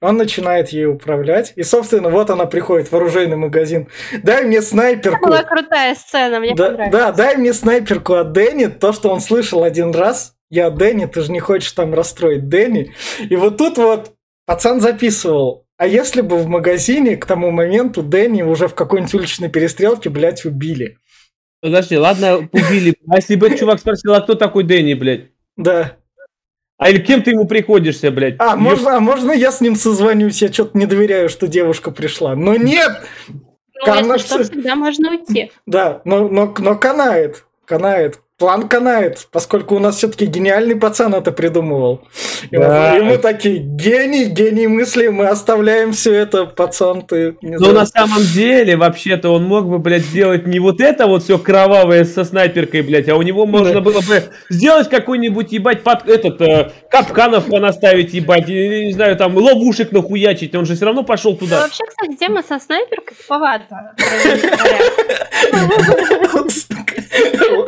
[0.01, 1.51] Он начинает ей управлять.
[1.57, 3.89] И, собственно, вот она приходит в оружейный магазин.
[4.23, 5.27] Дай мне снайперку.
[5.27, 6.91] Это была крутая сцена, мне да, понравилось.
[6.91, 8.67] Да, дай мне снайперку от Дэнни.
[8.67, 10.35] То, что он слышал один раз.
[10.49, 12.93] Я Дэнни, ты же не хочешь там расстроить Дэнни.
[13.29, 14.13] И вот тут вот
[14.45, 15.65] пацан записывал.
[15.77, 20.45] А если бы в магазине к тому моменту Дэнни уже в какой-нибудь уличной перестрелке, блядь,
[20.45, 20.97] убили?
[21.61, 22.95] Подожди, ладно, убили.
[23.09, 25.31] А если бы чувак спросил, а кто такой Дэнни, блядь?
[25.57, 25.97] Да.
[26.77, 28.35] А или кем ты ему приходишься, блядь?
[28.39, 28.59] А, Ешь...
[28.59, 30.41] можно, а можно я с ним созвонюсь?
[30.41, 32.35] Я что-то не доверяю, что девушка пришла.
[32.35, 33.01] Но нет!
[33.27, 34.13] Ну, Кана...
[34.13, 35.51] если что, всегда можно уйти.
[35.65, 37.45] Да, но, но, но канает.
[37.65, 42.01] Канает план канает, поскольку у нас все-таки гениальный пацан это придумывал.
[42.49, 42.93] И, да.
[42.93, 47.73] мы, и мы такие, гений, гений мысли, мы оставляем все это, пацан, ты не Но
[47.73, 52.05] на самом деле, вообще-то, он мог бы, блядь, сделать не вот это вот все кровавое
[52.05, 53.81] со снайперкой, блядь, а у него можно да.
[53.81, 59.35] было бы сделать какой-нибудь, ебать, под этот, э, капканов понаставить, ебать, и, не знаю, там,
[59.35, 61.57] ловушек нахуячить, он же все равно пошел туда.
[61.57, 63.95] Ну, вообще, кстати, тема со снайперкой туповата.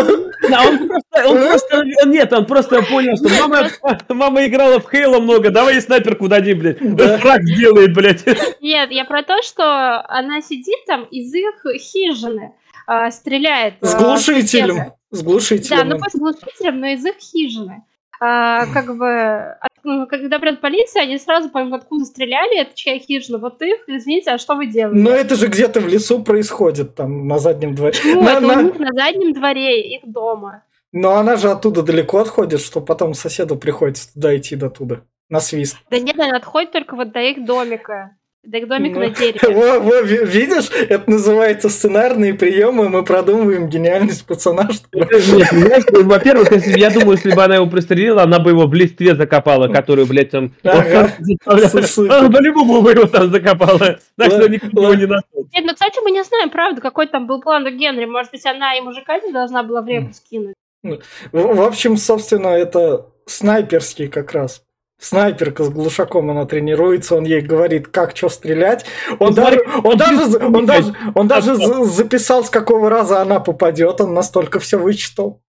[0.52, 3.70] Да, он просто, он просто, нет, он просто понял, что мама,
[4.10, 6.96] мама играла в Хейла много, давай ей снайперку дадим, блядь.
[6.96, 7.18] Да.
[7.18, 8.26] Фраг сделает, блядь.
[8.62, 12.54] Нет, я про то, что она сидит там из их хижины,
[12.88, 13.76] э, стреляет.
[13.82, 14.94] С глушителем.
[15.12, 15.78] С глушителем.
[15.78, 17.84] Да, ну с глушителем, но из их хижины.
[18.20, 23.62] А, как бы, когда придет полиция, они сразу поймут, откуда стреляли, это чья хижина, вот
[23.62, 25.00] их, извините, а что вы делаете?
[25.00, 27.92] Но это же где-то в лесу происходит, там, на заднем дворе.
[27.92, 28.22] Почему?
[28.22, 28.54] На, это на...
[28.54, 30.64] у них на заднем дворе, их дома.
[30.92, 35.40] Но она же оттуда далеко отходит, что потом соседу приходится туда идти до туда, на
[35.40, 35.78] свист.
[35.90, 38.18] Да нет, она отходит только вот до их домика.
[38.44, 39.40] Их домик ну, на дереве.
[39.56, 44.68] Во, во, видишь, это называется сценарные приемы, мы продумываем гениальность пацана.
[44.94, 49.16] Нет, во-первых, если, я думаю, если бы она его пристрелила, она бы его в листве
[49.16, 50.54] закопала, которую, блядь, там...
[50.64, 51.12] Ага.
[51.46, 54.00] По-любому бы его там закопала.
[54.18, 55.48] Так что никто его не нашел.
[55.54, 58.06] Нет, ну, кстати, мы не знаем, правда, какой там был план у Генри.
[58.06, 60.56] Может быть, она и мужика не должна была в реку скинуть.
[60.84, 61.00] В,
[61.32, 64.64] в общем, собственно, это снайперский как раз
[65.02, 68.86] снайперка с глушаком, она тренируется, он ей говорит, как что стрелять.
[69.20, 74.14] Он даже, он даже, он даже, он даже записал, с какого раза она попадет, он
[74.14, 75.42] настолько все вычитал.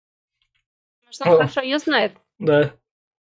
[1.10, 2.14] Что он хорошо ее знает.
[2.39, 2.72] Да.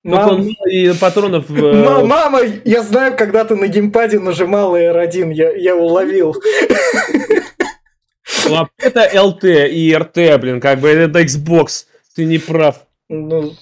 [0.03, 0.49] Мам...
[0.69, 1.49] и патронов...
[1.49, 6.35] Э, мама, я знаю, когда ты на геймпаде нажимал R1, я, я уловил.
[8.47, 11.85] Ну, это LT и RT, блин, как бы это Xbox.
[12.15, 12.85] Ты не прав.
[13.09, 13.53] Ну,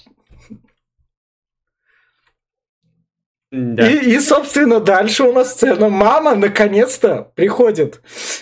[3.54, 3.88] Да.
[3.88, 5.88] И, и, собственно, дальше у нас сцена.
[5.88, 8.00] Мама наконец-то приходит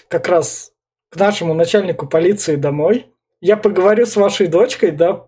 [0.08, 0.72] как раз
[1.10, 3.06] к нашему начальнику полиции домой.
[3.40, 5.26] Я поговорю с вашей дочкой, да,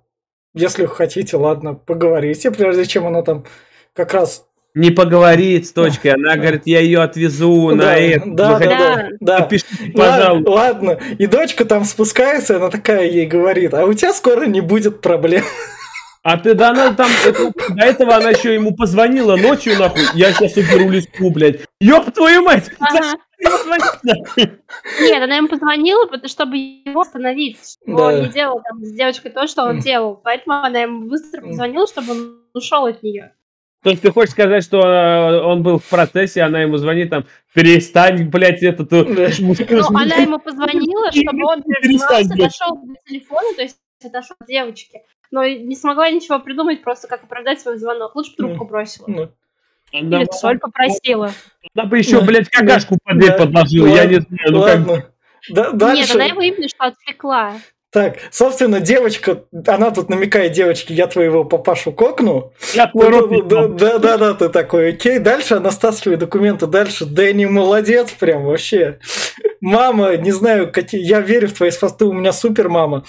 [0.54, 3.44] если хотите, ладно, поговорите, прежде чем она там
[3.92, 8.22] как раз не поговорит с точкой, она говорит, я ее отвезу да, на это.
[8.26, 9.38] Да, да, да, да.
[9.40, 10.50] Напишите, пожалуйста.
[10.50, 14.60] Ладно, ладно, и дочка там спускается, она такая ей говорит, а у тебя скоро не
[14.60, 15.44] будет проблем.
[16.24, 20.32] А ты, да, она там, это, до этого она еще ему позвонила ночью, нахуй, я
[20.32, 21.60] сейчас уберу леску, блядь.
[21.80, 22.70] Ёб твою мать!
[22.80, 23.18] Ага.
[25.00, 28.06] Нет, она ему позвонила, чтобы его остановить, да.
[28.06, 30.18] он не делал там с девочкой то, что он делал.
[30.24, 33.34] Поэтому она ему быстро позвонила, чтобы он ушел от нее.
[33.82, 37.26] То есть ты хочешь сказать, что э, он был в процессе, она ему звонит там,
[37.52, 38.90] перестань, блядь, этот...
[38.90, 45.02] Ну, она ему позвонила, чтобы он перестань, дошел до телефона, то есть отошел от девочки
[45.34, 48.14] но не смогла ничего придумать просто, как оправдать свой звонок.
[48.14, 49.04] Лучше бы трубку бросила.
[49.08, 49.28] Ну.
[49.90, 51.32] Или Она соль попросила.
[51.74, 54.50] Она бы еще, блядь, какашку под дверь подложила, я не знаю.
[54.50, 55.06] Ну Ладно.
[55.50, 56.02] Да, дальше...
[56.02, 57.54] Нет, она его именно что отвлекла.
[57.90, 62.52] Так, собственно, девочка, она тут намекает девочке, я твоего папашу кокну.
[62.72, 65.18] Я твой не Да, да, да, да, ты такой, окей.
[65.18, 69.00] Дальше она стаскивает документы, дальше Дэнни молодец прям вообще.
[69.60, 73.04] Мама, не знаю, какие, я верю в твои способности, ты у меня супер мама.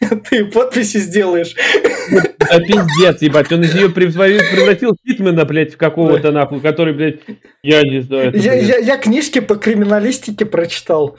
[0.30, 1.54] Ты подписи сделаешь.
[2.38, 7.20] Да пиздец, ебать, он из нее превратил, превратил Хитмена, блядь, в какого-то нахуй, который, блядь,
[7.62, 8.28] я не знаю.
[8.28, 11.18] это, Я, я, я книжки по криминалистике прочитал.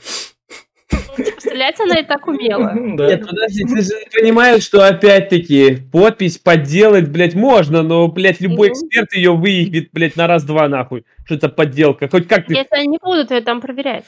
[1.40, 2.74] Стрелять она и так умела.
[2.98, 3.08] Да.
[3.08, 9.14] Нет, подожди, ты же понимаешь, что опять-таки подпись подделать, блядь, можно, но, блядь, любой эксперт
[9.14, 11.06] ее выявит, блядь, на раз-два нахуй.
[11.26, 12.08] Что это подделка?
[12.10, 12.54] Хоть как ты...
[12.56, 14.06] Если они не будут ее там проверять.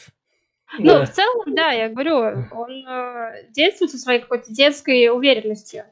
[0.79, 0.99] Да.
[0.99, 2.15] Ну, в целом, да, я говорю,
[2.51, 5.83] он э, действует со своей какой-то детской уверенностью.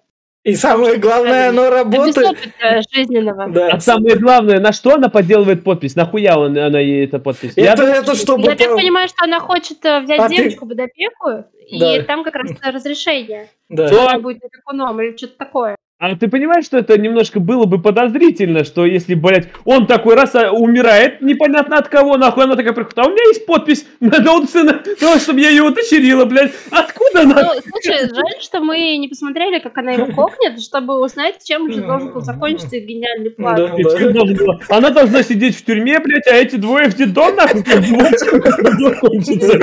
[0.43, 2.17] И самое главное, оно Без работает.
[2.27, 3.47] опыта жизненного.
[3.49, 3.69] Да.
[3.71, 5.95] А самое главное, на что она подделывает подпись?
[5.95, 7.53] Нахуя он, она ей эта подпись?
[7.55, 8.43] Я Это, думаю, это чтобы...
[8.43, 11.45] Я так по- понимаю, что она хочет э, взять А ты- девочку под опеку,
[11.79, 11.97] Да.
[11.97, 13.87] и там как раз разрешение, Да.
[13.87, 15.75] что она будет опекуном или что-то такое.
[15.97, 20.35] А ты понимаешь, что это немножко было бы подозрительно, что если, блядь, он такой раз
[20.35, 24.19] а, умирает, непонятно от кого, нахуй, она такая приходит, а у меня есть подпись на
[24.19, 26.51] ну, чтобы я ее удочерила, блядь.
[26.69, 27.49] Откуда Ну, она?
[27.71, 32.11] слушай, жаль, что мы не посмотрели, как она его кокнет, чтобы узнать, чем же должен
[32.11, 33.55] был закончиться их гениальный план.
[33.55, 33.67] Да.
[33.77, 34.59] Должен было?
[34.67, 39.59] Она должна сидеть в тюрьме, блядь, а эти двое в детдом, нахуй, закончится?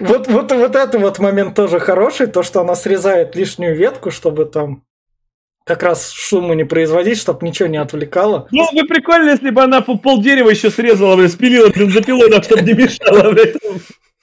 [0.00, 4.46] Вот, вот, вот это вот момент тоже хороший, то, что она срезает лишнюю ветку, чтобы
[4.46, 4.82] там
[5.68, 8.48] как раз шуму не производить, чтобы ничего не отвлекало.
[8.50, 12.44] Ну, бы прикольно, если бы она по пол дерева еще срезала, блядь, спилила бензопилой, так,
[12.44, 13.54] чтобы не мешала, блядь.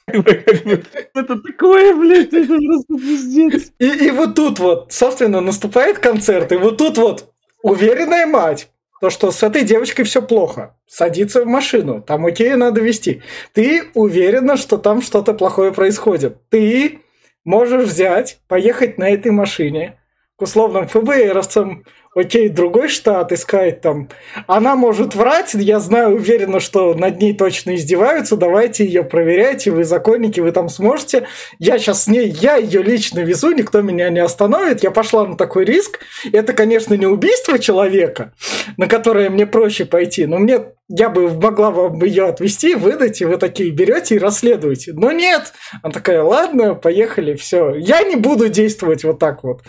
[0.08, 3.72] Это такое, блядь, это просто пиздец.
[3.80, 7.32] И, и вот тут вот, собственно, наступает концерт, и вот тут вот
[7.62, 8.70] уверенная мать,
[9.02, 10.76] то, что с этой девочкой все плохо.
[10.88, 13.22] Садится в машину, там окей, надо вести.
[13.54, 16.38] Ты уверена, что там что-то плохое происходит.
[16.50, 17.02] Ты
[17.44, 20.00] можешь взять, поехать на этой машине
[20.38, 24.10] к условным ФБРовцам, окей, другой штат искать там.
[24.48, 29.84] Она может врать, я знаю уверенно, что над ней точно издеваются, давайте ее проверяйте, вы
[29.84, 31.28] законники, вы там сможете.
[31.60, 35.36] Я сейчас с ней, я ее лично везу, никто меня не остановит, я пошла на
[35.36, 36.00] такой риск.
[36.32, 38.34] Это, конечно, не убийство человека,
[38.78, 43.26] на которое мне проще пойти, но мне я бы могла вам ее отвезти, выдать, и
[43.26, 44.94] вы такие берете и расследуете.
[44.94, 47.74] Но нет, она такая, ладно, поехали, все.
[47.76, 49.62] Я не буду действовать вот так вот.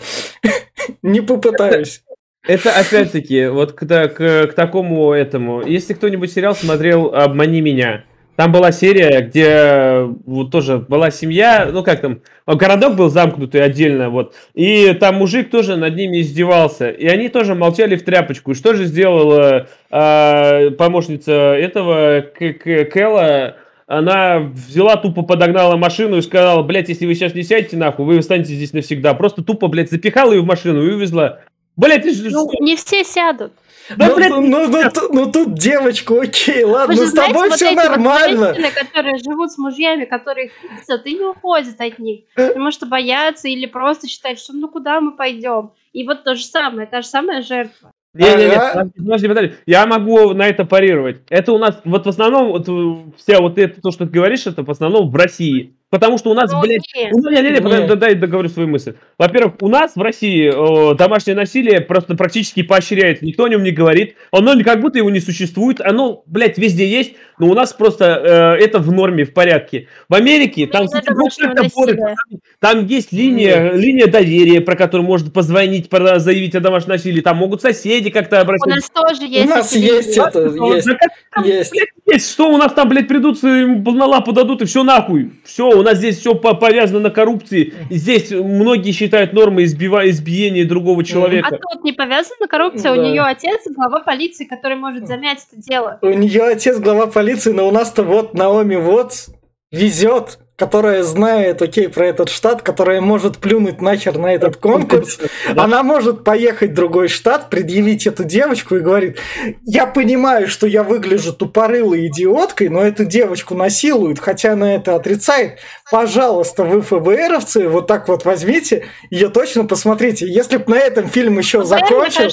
[1.01, 2.01] Не попытаюсь.
[2.47, 5.61] Это опять-таки, вот к, к- к такому этому.
[5.65, 8.03] Если кто-нибудь сериал смотрел «Обмани меня»,
[8.37, 13.63] там была серия, где вот тоже была семья, ну как там, а, городок был замкнутый
[13.63, 18.51] отдельно, вот, и там мужик тоже над ними издевался, и они тоже молчали в тряпочку.
[18.51, 23.55] И что же сделала а, помощница этого К- К- Кэлла?
[23.87, 28.17] Она взяла, тупо подогнала машину и сказала, блядь, если вы сейчас не сядете нахуй, вы
[28.17, 29.13] останетесь здесь навсегда.
[29.13, 31.39] Просто тупо, блядь, запихала ее в машину и увезла.
[31.77, 32.29] Блядь, ты же...
[32.31, 33.53] Ну, не все сядут.
[33.95, 37.11] Да, Ну, блядь, ну, ну, ну, ту- ну, тут девочку, окей, Вы ладно, же с
[37.11, 38.53] знаете, тобой вот все эти вот нормально.
[38.53, 42.85] женщины, которые живут с мужьями, которые их хотят и не уходят от них, потому что
[42.85, 45.71] боятся или просто считают, что ну куда мы пойдем.
[45.93, 47.91] И вот то же самое, та же самая жертва.
[48.13, 48.71] Не-не-не, Ага.
[48.73, 49.53] подожди, подожди, подожди.
[49.67, 51.21] я могу на это парировать.
[51.29, 54.47] Это у нас, вот в основном, вот э, вся вот это, то, что ты говоришь,
[54.47, 55.75] это в основном в России.
[55.89, 57.13] Потому что у нас, Ну, блядь, нет.
[57.13, 57.87] ну, не, не, не, подожди, Не.
[57.87, 58.95] да- дай договорю свою мысль.
[59.17, 60.51] Во-первых, у нас в России
[60.91, 63.23] э, домашнее насилие просто практически поощряется.
[63.25, 64.15] Никто о нем не говорит.
[64.31, 65.79] Оно как будто его не существует.
[65.79, 69.87] Оно, блядь, везде есть, но у нас просто э, это в норме, в порядке.
[70.09, 72.01] В Америке там, с этим вот домашнего как-то борются.
[72.01, 72.15] насилия.
[72.59, 77.21] Там есть линия, линия доверия, про которую можно позвонить, про- заявить о домашнем насилии.
[77.21, 78.69] Там могут соседи как-то У обратиться.
[78.75, 79.45] нас тоже есть.
[79.45, 81.71] У нас есть это, Ну, есть, как там, есть.
[81.71, 82.29] блядь, есть?
[82.29, 85.31] Что у нас там, блядь, придут, им на лапу дадут, и все нахуй.
[85.45, 87.73] Все, у нас здесь все повязано на коррупции.
[87.89, 91.59] Здесь многие считают нормой избива- избиения другого А человека.
[91.71, 93.03] тут не повязана на коррупция, у Да.
[93.03, 95.99] нее отец глава полиции, который может замять это дело.
[96.01, 99.29] У нее отец глава полиции, но у нас-то вот Наоми Вотс
[99.71, 105.19] везет, которая знает, окей, про этот штат, которая может плюнуть нахер на этот конкурс.
[105.53, 105.63] Да.
[105.63, 109.19] Она может поехать в другой штат, предъявить эту девочку и говорит,
[109.63, 115.59] я понимаю, что я выгляжу тупорылой идиоткой, но эту девочку насилуют, хотя она это отрицает.
[115.91, 120.25] Пожалуйста, вы ФБРовцы, вот так вот возьмите, ее точно посмотрите.
[120.27, 122.29] Если бы на этом фильм еще закончил,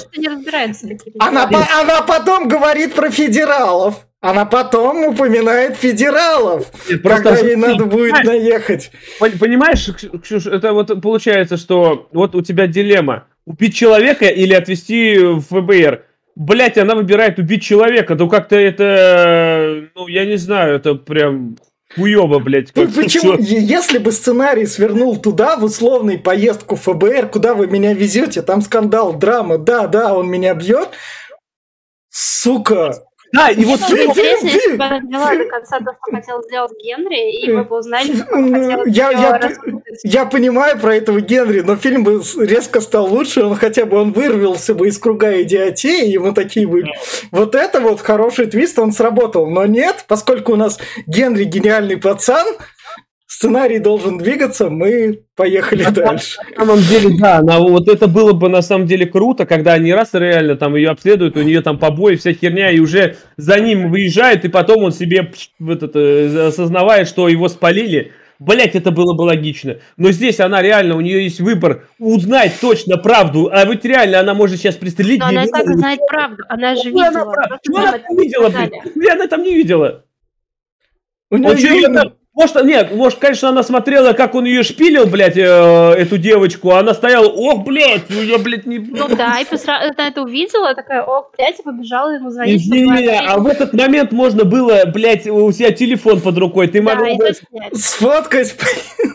[1.18, 3.96] она, по- она потом говорит про федералов.
[4.24, 8.90] Она потом упоминает федералов, Нет, когда ей надо будет наехать.
[9.20, 13.26] пон- Понимаешь, Ксю- Ксюш, это вот получается, что вот у тебя дилемма.
[13.44, 16.04] Убить человека или отвезти в ФБР.
[16.36, 18.14] Блять, она выбирает убить человека.
[18.14, 21.58] Ну как-то это, ну я не знаю, это прям
[21.94, 22.72] хуево, блядь.
[22.74, 23.36] Ну, почему?
[23.38, 29.12] Если бы сценарий свернул туда, в условный поездку ФБР, куда вы меня везете, там скандал,
[29.12, 30.88] драма, да, да, он меня бьет,
[32.08, 33.04] сука,
[33.34, 33.80] да, и вот...
[33.80, 37.78] Интересно, если бы она довела до конца то, что хотел сделать Генри, и мы бы
[37.78, 39.52] узнали, как он хотел я, я,
[40.04, 44.12] я понимаю про этого Генри, но фильм бы резко стал лучше, он хотя бы он
[44.12, 46.84] вырвался бы из круга идиотии, и мы такие бы...
[47.32, 49.50] Вот это вот хороший твист, он сработал.
[49.50, 52.46] Но нет, поскольку у нас Генри гениальный пацан,
[53.34, 56.38] сценарий должен двигаться, мы поехали на, дальше.
[56.56, 59.92] На самом деле, да, на, вот это было бы на самом деле круто, когда они
[59.92, 63.90] раз реально там ее обследуют, у нее там побои, вся херня, и уже за ним
[63.90, 68.12] выезжает, и потом он себе вот это, э, осознавает, что его спалили.
[68.38, 69.78] Блять, это было бы логично.
[69.96, 73.48] Но здесь она реально, у нее есть выбор узнать точно правду.
[73.50, 75.20] А ведь реально она может сейчас пристрелить.
[75.20, 76.42] Но она так знает правду.
[76.48, 77.06] Она же видела.
[77.08, 79.10] Она, она, она видела, блин?
[79.12, 80.04] Она там не видела.
[81.30, 82.12] У нее видно.
[82.34, 86.80] Может, нет, может, конечно, она смотрела, как он ее шпилил, блядь, э, эту девочку, а
[86.80, 88.80] она стояла, ох, блядь, ну я, блядь, не...
[88.80, 89.78] Ну да, и посра...
[89.78, 92.66] она это увидела, такая, ох, блядь, и побежала ему звонить.
[92.66, 96.94] Не, а в этот момент можно было, блядь, у тебя телефон под рукой, ты да,
[96.96, 97.30] могла бы...
[97.72, 98.56] Сфоткать.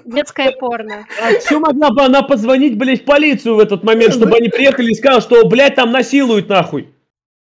[0.06, 1.06] Детское порно.
[1.22, 4.92] А что могла бы она позвонить, блядь, в полицию в этот момент, чтобы они приехали
[4.92, 6.88] и сказали, что, блядь, там насилуют нахуй?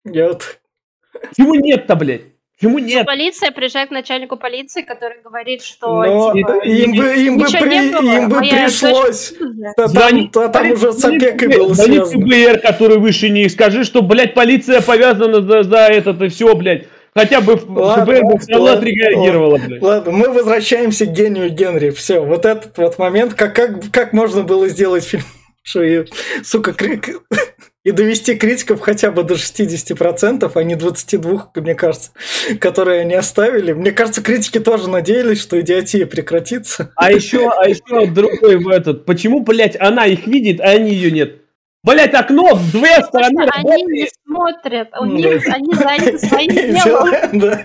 [0.05, 0.61] Нет.
[1.37, 2.23] Чего нет-то, блядь?
[2.59, 3.07] Почему нет?
[3.07, 7.93] Полиция приезжает к начальнику полиции, который говорит, что Но типа, им бы, им бы, при,
[7.93, 9.33] было, им бы пришлось.
[9.39, 12.25] Да, там, да, там уже с опекой было связано.
[12.25, 16.89] ФБР, который выше них, скажи, что, блядь, полиция повязана за, за этот и все, блядь.
[17.15, 19.81] Хотя бы ладно, ФБР бы все равно отреагировала, блядь.
[19.81, 21.91] Ладно, мы возвращаемся к гению Генри.
[21.91, 25.23] Все, вот этот вот момент, как, как, как можно было сделать фильм,
[25.63, 25.81] что,
[26.43, 27.09] сука, крик,
[27.89, 32.11] и довести критиков хотя бы до 60%, а не 22%, мне кажется,
[32.61, 33.73] которые они оставили.
[33.73, 36.93] Мне кажется, критики тоже надеялись, что идиотия прекратится.
[36.97, 39.07] А еще, а еще другой в этот.
[39.07, 41.41] Почему, блядь, она их видит, а они ее нет?
[41.83, 43.89] Блять, окно в две стороны Они работает.
[43.89, 47.09] не смотрят, у них, они заняты своим делом.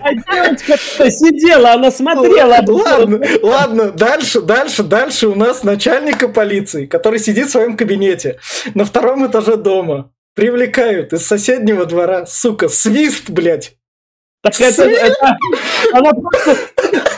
[0.00, 2.64] А девочка сидела, она смотрела.
[2.66, 8.38] Ладно, ладно, дальше, дальше, дальше у нас начальника полиции, который сидит в своем кабинете
[8.74, 10.13] на втором этаже дома.
[10.34, 13.76] Привлекают из соседнего двора, сука, свист, блядь.
[14.44, 15.38] Так это, это,
[15.94, 16.56] она просто,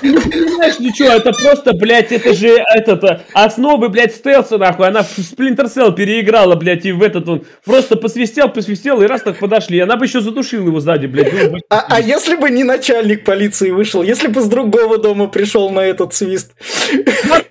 [0.02, 5.18] не понимаешь ничего, это просто, блядь, это же, этот, основы, блядь, стелса, нахуй, она в
[5.18, 9.80] Splinter Cell переиграла, блядь, и в этот он просто посвистел, посвистел, и раз так подошли,
[9.80, 11.32] она бы еще задушила его сзади, блядь.
[11.32, 15.70] Ну, а, а если бы не начальник полиции вышел, если бы с другого дома пришел
[15.70, 16.52] на этот свист,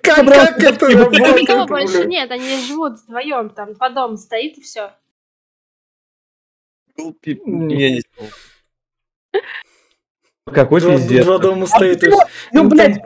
[0.00, 1.42] как это работает?
[1.42, 4.92] Никого больше нет, они живут вдвоем, там, по дому стоит и все.
[6.98, 8.02] Я не
[10.52, 11.24] какой два, пиздец.
[11.24, 12.04] Два дома стоит.
[12.04, 12.10] А,
[12.52, 13.02] ну, ну, блядь,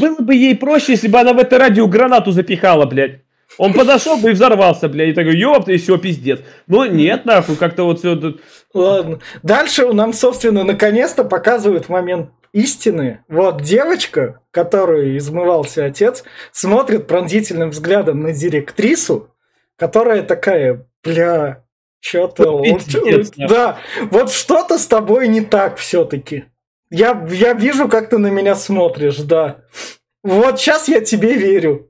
[0.00, 3.20] было бы ей проще, если бы она в это радио гранату запихала, блядь.
[3.58, 6.40] Он подошел бы и взорвался, блядь, и такой, ёпта, и все, пиздец.
[6.66, 8.40] Но нет, нахуй, как-то вот все тут...
[8.74, 9.20] Ладно.
[9.42, 13.20] Дальше нам, собственно, наконец-то показывают момент истины.
[13.28, 19.30] Вот девочка, которую измывался отец, смотрит пронзительным взглядом на директрису,
[19.76, 21.64] которая такая, бля,
[22.02, 22.62] что-то...
[22.62, 22.78] Ну,
[23.48, 23.78] да,
[24.10, 26.44] вот что-то с тобой не так все-таки.
[26.90, 29.64] Я, я вижу, как ты на меня смотришь, да.
[30.22, 31.88] Вот сейчас я тебе верю.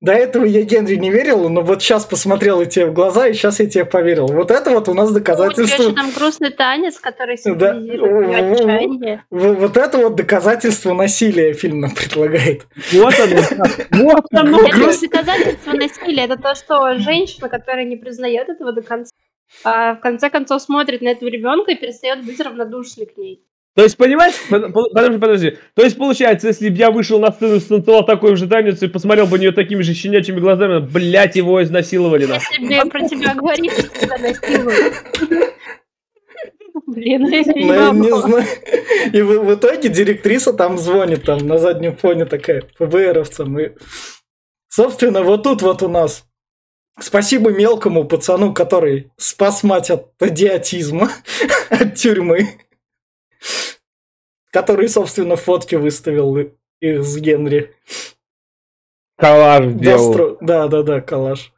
[0.00, 3.58] До этого я Генри не верил, но вот сейчас посмотрел тебе в глаза, и сейчас
[3.58, 4.28] я тебе поверил.
[4.28, 5.82] Вот это вот у нас доказательство...
[5.82, 9.24] Ну, там грустный танец, который символизирует да.
[9.30, 12.68] Вот это вот доказательство насилия фильм нам предлагает.
[12.92, 13.42] Вот оно.
[13.90, 14.60] Вот оно.
[14.60, 16.24] Это доказательство насилия.
[16.26, 19.10] Это то, что женщина, которая не признает этого до конца,
[19.64, 23.44] а в конце концов смотрит на этого ребенка и перестает быть равнодушной к ней.
[23.74, 25.58] То есть, понимаешь, подожди, подожди.
[25.74, 29.26] То есть, получается, если бы я вышел на сцену, станцевал такой же танец и посмотрел
[29.26, 32.26] бы на нее такими же щенячьими глазами, блять, его изнасиловали.
[32.26, 34.94] Если бы я про тебя говорили, что тебя насилуют.
[36.86, 38.44] Блин, я не, ну, не знаю.
[39.12, 43.60] И в, в итоге директриса там звонит, там на заднем фоне такая, ФБРовцам.
[43.60, 43.72] И,
[44.68, 46.27] собственно, вот тут вот у нас
[47.00, 51.10] Спасибо мелкому пацану, который спас мать от идиотизма,
[51.70, 52.58] от тюрьмы
[54.50, 56.36] который, собственно, фотки выставил
[56.80, 57.74] из Генри.
[59.16, 60.38] Коллаж сделал.
[60.40, 61.52] Да, да, да, коллаж.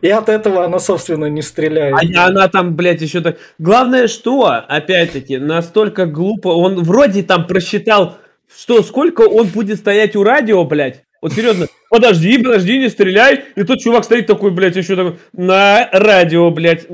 [0.00, 1.94] И от этого она, собственно, не стреляет.
[2.16, 3.38] А она там, блядь, еще так...
[3.58, 6.48] Главное, что, опять-таки, настолько глупо...
[6.48, 8.18] Он вроде там просчитал,
[8.56, 11.02] что сколько он будет стоять у радио, блядь.
[11.22, 13.44] Вот серьезно, подожди, подожди, не стреляй.
[13.54, 16.86] И тот чувак стоит такой, блядь, еще такой, на радио, блядь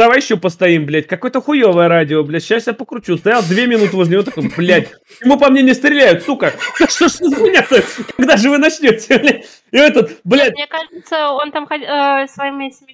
[0.00, 3.18] давай еще постоим, блядь, какое-то хуевое радио, блядь, сейчас я покручу.
[3.18, 4.88] Стоял две минуты возле него, такой, блядь,
[5.22, 6.54] ему по мне не стреляют, сука,
[6.88, 7.82] что ж за меня-то,
[8.16, 9.44] когда же вы начнете, блядь?
[9.70, 10.54] И этот, блядь...
[10.54, 12.86] Мне кажется, он там э, своим этим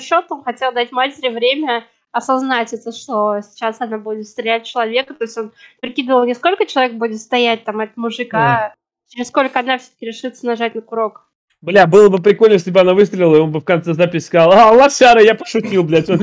[0.00, 5.36] счетом хотел дать матери время осознать это, что сейчас она будет стрелять человека, то есть
[5.36, 8.74] он прикидывал, не сколько человек будет стоять там от мужика.
[9.08, 11.30] Через сколько она все-таки решится нажать на курок.
[11.62, 14.52] Бля, было бы прикольно, если бы она выстрелила, и он бы в конце записи сказал,
[14.52, 16.22] а, лошара, я пошутил, блядь, он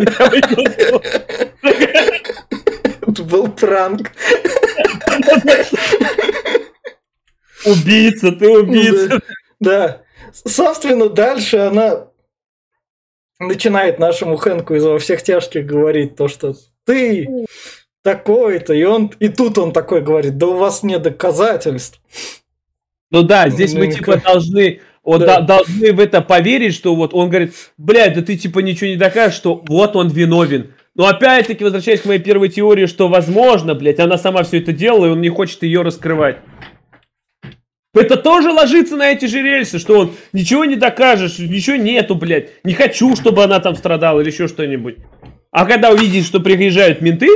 [3.02, 4.12] Это был пранк.
[7.66, 9.22] Убийца, ты убийца.
[9.60, 10.02] Да.
[10.32, 12.08] Собственно, дальше она
[13.40, 16.54] начинает нашему Хэнку из во всех тяжких говорить то, что
[16.86, 17.28] ты
[18.04, 22.02] такой-то, и он, и тут он такой говорит, да у вас нет доказательств.
[23.14, 25.40] Ну да, здесь мы типа должны вот да.
[25.40, 29.38] должны в это поверить, что вот он говорит, блядь, да ты типа ничего не докажешь,
[29.38, 30.74] что вот он виновен.
[30.96, 35.06] Но опять-таки, возвращаясь к моей первой теории, что возможно, блядь, она сама все это делала,
[35.06, 36.38] и он не хочет ее раскрывать.
[37.94, 42.64] Это тоже ложится на эти же рельсы, что он ничего не докажешь, ничего нету, блядь.
[42.64, 44.98] Не хочу, чтобы она там страдала или еще что-нибудь.
[45.52, 47.28] А когда увидит, что приезжают менты,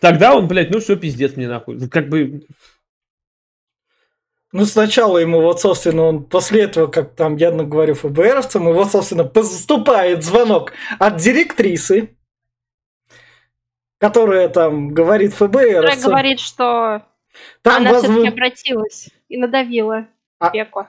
[0.00, 1.88] тогда он, блядь, ну все, пиздец мне нахуй.
[1.90, 2.44] Как бы
[4.54, 9.24] ну, сначала ему вот, собственно, он после этого, как там я говорю ФБРовцам, его, собственно,
[9.24, 12.16] поступает звонок от директрисы,
[13.98, 15.82] которая там говорит ФБР.
[15.82, 17.02] Которая говорит, что
[17.62, 18.14] там она возможно...
[18.14, 20.06] все-таки обратилась и надавила
[20.38, 20.50] а...
[20.50, 20.86] Пеку.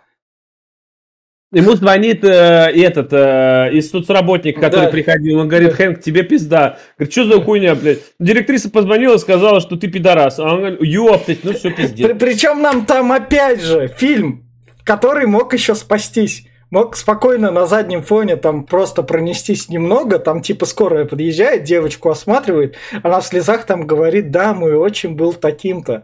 [1.55, 4.91] Ему звонит э, этот э, из соцработника, который да.
[4.91, 6.79] приходил, он говорит, Хэнк, тебе пизда.
[6.97, 7.99] Говорит, что за хуйня, блядь?
[8.19, 10.37] Директриса позвонила, сказала, что ты пидорас.
[10.37, 12.07] А он говорит, ёптать, ну все пиздец.
[12.07, 14.43] При, причем нам там опять же фильм,
[14.83, 16.45] который мог еще спастись.
[16.71, 22.75] Мог спокойно на заднем фоне там просто пронестись немного, там типа скорая подъезжает, девочку осматривает,
[23.01, 26.03] она в слезах там говорит, да, мой отчим был таким-то.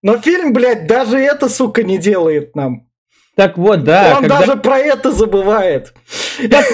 [0.00, 2.86] Но фильм, блядь, даже это, сука, не делает нам.
[3.34, 4.16] Так вот, да.
[4.16, 4.40] Он когда...
[4.40, 5.94] даже про это забывает.
[6.50, 6.64] Так,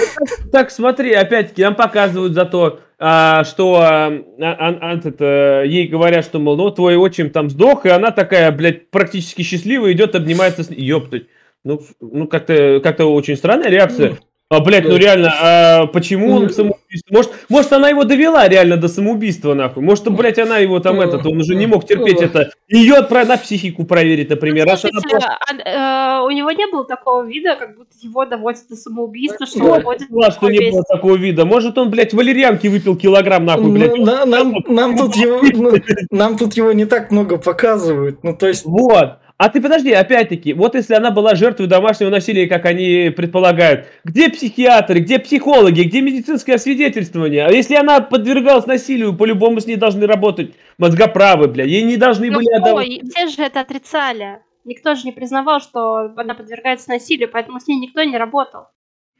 [0.51, 6.25] так смотри, опять-таки, нам показывают за то, а, что а, а, а, это, ей говорят,
[6.25, 10.65] что, мол, ну, твой отчим там сдох, и она такая, блядь, практически счастливая, идет обнимается
[10.65, 10.71] с...
[10.71, 11.27] Ёптать.
[11.65, 14.19] Ну, ну как-то как очень странная реакция.
[14.51, 17.13] А, блядь, ну реально, а почему он самоубийство?
[17.15, 19.83] Может, может, она его довела реально до самоубийства, нахуй?
[19.83, 22.51] Может, блядь, она его там этот, он уже не мог терпеть это.
[22.67, 24.67] Ее отправить на психику проверить, например.
[24.67, 25.39] Ну, слушайте, просто...
[25.67, 29.65] а, а, у него не было такого вида, как будто его доводят до самоубийства, что
[29.65, 31.45] он ходит Класс, что не было такого вида.
[31.45, 33.97] Может, он, блядь, валерьянки выпил килограмм, нахуй, блядь.
[33.97, 35.75] Ну, на, нам, нам, тут его, ну,
[36.11, 38.25] нам тут его не так много показывают.
[38.25, 38.65] Ну, то есть...
[38.65, 39.19] Вот.
[39.39, 44.29] А ты подожди, опять-таки, вот если она была жертвой домашнего насилия, как они предполагают, где
[44.31, 47.47] психиатры, где психологи, где медицинское освидетельствование?
[47.47, 52.33] А если она подвергалась насилию, по-любому с ней должны работать мозгоправы, бля, ей не должны
[52.33, 52.89] ну, были отдавать...
[53.15, 54.41] Все же это отрицали.
[54.65, 58.65] Никто же не признавал, что она подвергается насилию, поэтому с ней никто не работал.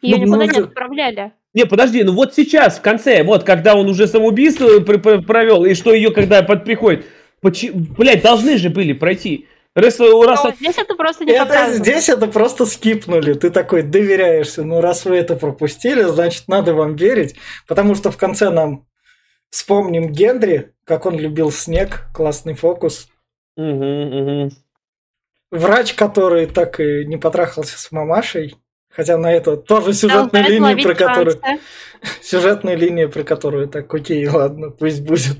[0.03, 1.33] Ее ну, никуда ну, не отправляли.
[1.55, 5.95] Не, подожди, ну вот сейчас, в конце, вот, когда он уже самоубийство провел, и что
[5.95, 7.07] ее, когда под приходит,
[7.41, 9.47] почему, блядь, должны же были пройти.
[9.79, 10.45] Раз, раз...
[10.45, 13.35] Но здесь это просто не это, Здесь это просто скипнули.
[13.35, 14.65] Ты такой доверяешься.
[14.65, 17.37] Ну, раз вы это пропустили, значит, надо вам верить.
[17.67, 18.87] Потому что в конце нам
[19.51, 22.07] вспомним Генри, как он любил снег.
[22.13, 23.09] Классный фокус.
[23.57, 24.51] Угу, угу.
[25.51, 28.57] Врач, который так и не потрахался с мамашей.
[28.99, 31.37] Хотя на это тоже сюжетная да, линия, про которую...
[32.21, 35.37] Сюжетная линия, про которую так, окей, ладно, пусть будет.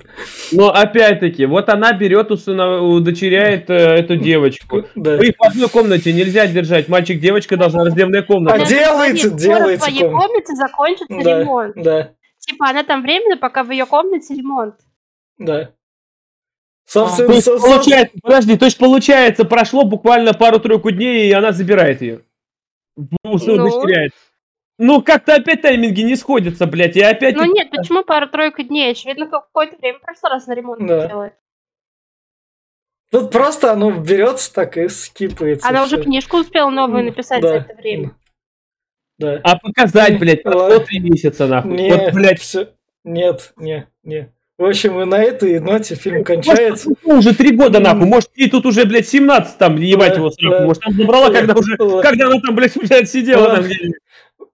[0.53, 2.81] Но опять-таки, вот она берет, усына...
[2.81, 4.85] удочеряет э, эту девочку.
[4.95, 5.17] Да.
[5.17, 6.87] В их в одной комнате нельзя держать.
[6.89, 8.55] Мальчик-девочка должна раздельная комната.
[8.55, 9.91] А делается, делается.
[9.91, 11.75] В твоей комнате закончится да, ремонт.
[11.75, 12.11] Да.
[12.39, 14.77] Типа она там временно, пока в ее комнате ремонт.
[15.37, 15.71] Да.
[16.87, 22.03] Собственно, а, то получается, подожди, то есть получается, прошло буквально пару-тройку дней, и она забирает
[22.03, 22.23] ее.
[22.99, 23.83] Ну, ну.
[24.81, 27.35] Ну, как-то опять тайминги не сходятся, блядь, и опять...
[27.35, 28.93] Ну нет, почему пару-тройку дней?
[28.93, 31.09] Очевидно, какое-то время прошло, раз на ремонт да.
[31.09, 31.35] делает.
[33.11, 35.69] Тут просто оно берется так и скипается.
[35.69, 35.97] Она все.
[35.97, 37.49] уже книжку успела новую написать да.
[37.49, 38.15] за это время.
[39.19, 39.41] Да.
[39.43, 41.73] А показать, блядь, прошло три месяца, нахуй.
[41.73, 42.41] Нет, вот, блядь.
[42.41, 42.73] Все...
[43.03, 44.33] Нет, не, не.
[44.59, 46.91] В общем, и на этой ноте фильм кончается.
[47.05, 48.07] Может, уже три года, нахуй.
[48.07, 50.65] Может, ей тут уже, блядь, 17 там, ебать его сраку.
[50.65, 53.65] Может, там забрала, когда уже, когда она там, блядь, блядь сидела там.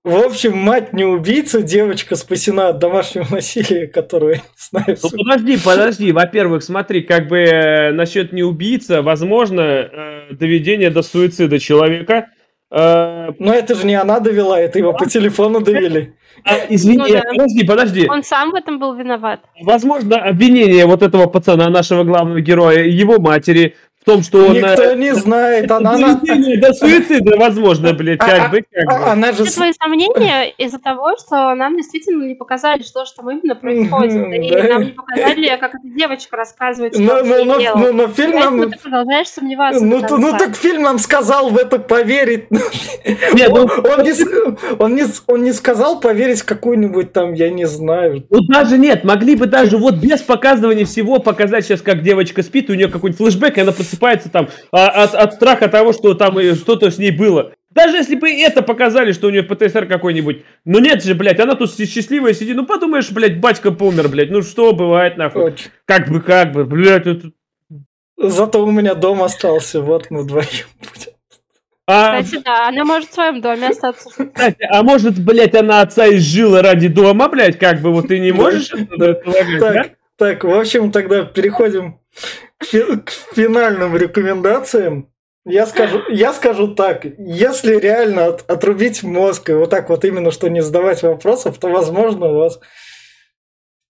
[0.04, 4.98] В общем, мать не убийца, девочка спасена от домашнего насилия, которое, знаю...
[5.02, 6.12] Ну, подожди, подожди.
[6.12, 12.28] Во-первых, смотри, как бы э, насчет не убийца, возможно, э, доведение до суицида человека,
[12.74, 16.12] Но это же не она довела, это его по телефону довели.
[16.44, 17.22] А, извини, ну, да.
[17.30, 18.08] подожди, подожди.
[18.08, 19.40] Он сам в этом был виноват.
[19.62, 24.52] Возможно, обвинение вот этого пацана, нашего главного героя, его матери, в том, что он...
[24.52, 25.92] Никто э, не знает, она...
[25.94, 26.14] она...
[26.16, 29.06] До суицида, возможно, блядь, а, как бы, как бы.
[29.06, 29.46] Она же...
[29.46, 34.68] Свои сомнения из-за того, что нам действительно не показали, что же там именно происходит, и
[34.68, 38.70] нам не показали, как эта девочка рассказывает, что но, но, но, но, но фильм нам...
[38.70, 39.82] Ты продолжаешь сомневаться.
[39.82, 42.50] Ну, ну так фильм нам сказал в это поверить.
[42.50, 44.02] Нет, он, ну...
[44.02, 48.26] не, он, не, он не сказал поверить какую-нибудь там, я не знаю.
[48.28, 52.68] Ну даже нет, могли бы даже вот без показывания всего показать сейчас, как девочка спит,
[52.68, 56.38] у нее какой-нибудь флешбэк, и она просыпается там а, от, от страха того, что там
[56.54, 57.52] что-то с ней было.
[57.70, 60.44] Даже если бы это показали, что у нее ПТСР какой-нибудь.
[60.64, 62.56] Ну нет же, блядь, она тут счастливая сидит.
[62.56, 64.30] Ну подумаешь, блядь, батька помер, блядь.
[64.30, 65.42] Ну что бывает, нахуй.
[65.44, 65.70] Очень.
[65.84, 67.06] Как бы, как бы, блядь.
[67.06, 67.30] Это...
[68.16, 71.12] Зато у меня дом остался, вот мы вдвоем будем.
[71.86, 72.22] А...
[72.22, 74.08] Кстати, да, она может в своем доме остаться.
[74.08, 78.32] Кстати, а может, блядь, она отца изжила ради дома, блядь, как бы вот ты не
[78.32, 78.68] можешь
[79.60, 81.98] Так, так, в общем, тогда переходим
[82.60, 85.10] к финальным рекомендациям.
[85.46, 90.30] Я скажу, я скажу так, если реально от, отрубить мозг и вот так вот именно,
[90.30, 92.60] что не задавать вопросов, то, возможно, у вас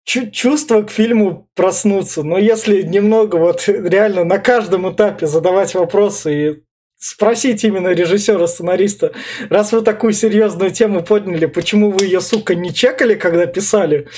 [0.05, 2.25] чувство к фильму проснутся.
[2.25, 6.63] Но если немного вот реально на каждом этапе задавать вопросы и
[6.99, 9.13] спросить именно режиссера, сценариста,
[9.49, 14.09] раз вы такую серьезную тему подняли, почему вы ее, сука, не чекали, когда писали,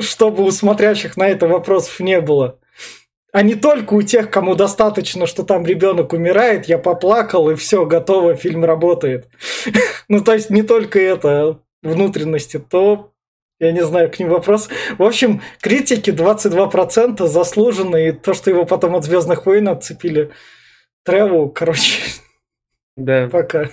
[0.00, 2.58] чтобы у смотрящих на это вопросов не было
[3.34, 7.84] а не только у тех, кому достаточно, что там ребенок умирает, я поплакал и все,
[7.84, 9.28] готово, фильм работает.
[10.08, 13.10] ну, то есть не только это, внутренности, то
[13.58, 14.68] я не знаю, к ним вопрос.
[14.98, 20.30] В общем, критики 22% заслуженно, и то, что его потом от Звездных войн отцепили.
[21.04, 22.02] Тревел, короче.
[22.96, 23.28] Да.
[23.32, 23.68] Пока.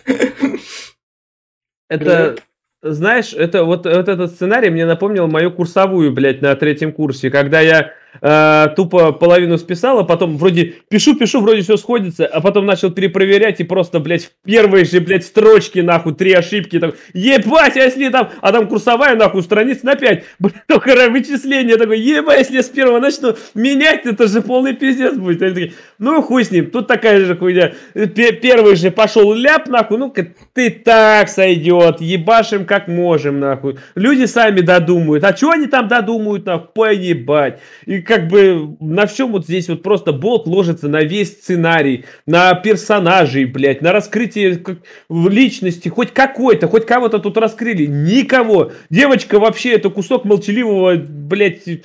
[1.87, 2.37] Это,
[2.81, 7.61] знаешь, это вот, вот этот сценарий мне напомнил мою курсовую, блядь, на третьем курсе, когда
[7.61, 12.65] я э, тупо половину списал, а потом вроде пишу, пишу, вроде все сходится, а потом
[12.65, 17.77] начал перепроверять и просто, блядь, в первые же, блядь, строчки, нахуй, три ошибки, там, ебать,
[17.77, 22.39] а если там, а там курсовая, нахуй, страниц на пять, блядь, только вычисление, такое, ебать,
[22.39, 25.39] если я с первого начну менять, это же полный пиздец будет.
[25.39, 30.27] Такие, ну, хуй с ним, тут такая же хуйня, первый же пошел ляп, нахуй, ну-ка,
[30.53, 33.77] ты так сойдет, ебашим как можем, нахуй.
[33.95, 37.59] Люди сами додумают, а что они там додумают, нахуй, поебать.
[37.85, 42.53] И как бы на всем вот здесь вот просто болт ложится на весь сценарий, на
[42.53, 44.63] персонажей, блядь, на раскрытие
[45.09, 47.85] личности, хоть какой-то, хоть кого-то тут раскрыли.
[47.85, 48.71] Никого.
[48.89, 51.81] Девочка вообще это кусок молчаливого, блядь, э,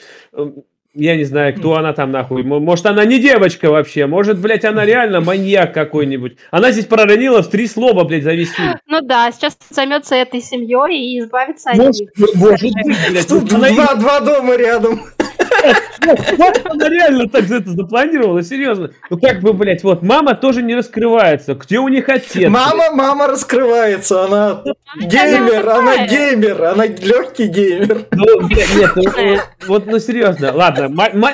[0.98, 2.43] я не знаю, кто она там нахуй.
[2.43, 4.06] Может, она не девочка вообще.
[4.06, 6.38] Может, блядь, она реально маньяк какой-нибудь.
[6.51, 8.76] Она здесь проронила в три слова, блядь, за весь фильм.
[8.86, 12.09] Ну да, сейчас займется этой семьей и избавится от них.
[12.36, 12.72] Может
[13.10, 13.28] блядь.
[13.28, 15.02] Тут два, два дома рядом.
[16.38, 18.90] Вот она реально так это запланировала, серьезно.
[19.10, 21.55] Ну как бы, блядь, вот мама тоже не раскрывается.
[21.55, 22.48] Где у них отец?
[22.48, 24.62] Мама, мама раскрывается, она
[24.97, 28.06] геймер, она геймер, она легкий геймер.
[28.12, 30.88] Ну, блядь, нет, ну, вот, ну серьезно, ладно,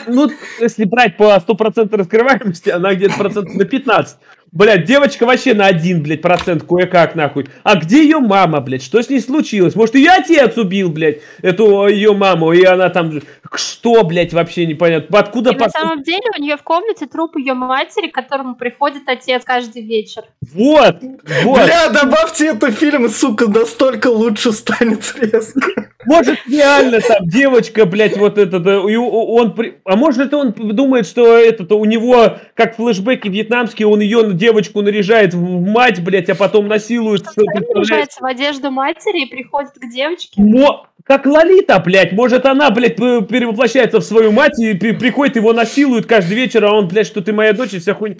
[0.06, 0.30] ну
[0.60, 4.16] если брать по 100% раскрываемости, она где-то процентов на 15.
[4.52, 7.48] Блядь, девочка вообще на один, блядь, процент кое-как, нахуй.
[7.62, 8.82] А где ее мама, блядь?
[8.82, 9.74] Что с ней случилось?
[9.74, 13.22] Может, ее отец убил, блядь, эту ее маму, и она там...
[13.54, 15.18] Что, блядь, вообще непонятно.
[15.18, 15.52] Откуда...
[15.52, 15.64] И по...
[15.64, 19.82] на самом деле у нее в комнате труп ее матери, к которому приходит отец каждый
[19.82, 20.24] вечер.
[20.52, 20.96] Вот,
[21.44, 21.64] вот.
[21.64, 25.60] Бля, добавьте это фильм, сука, настолько лучше станет резко.
[26.04, 29.54] Может, реально там девочка, блядь, вот это, да, и он...
[29.84, 34.82] А может, это он думает, что это у него, как флешбеки вьетнамские, он ее девочку
[34.82, 37.20] наряжает в мать, блядь, а потом насилует.
[37.20, 40.42] Что наряжается в одежду матери и приходит к девочке.
[40.42, 45.52] Но, как Лолита, блядь, может она, блядь, перевоплощается в свою мать и при, приходит, его
[45.52, 48.16] насилует каждый вечер, а он, блядь, что ты моя дочь и вся хуйня.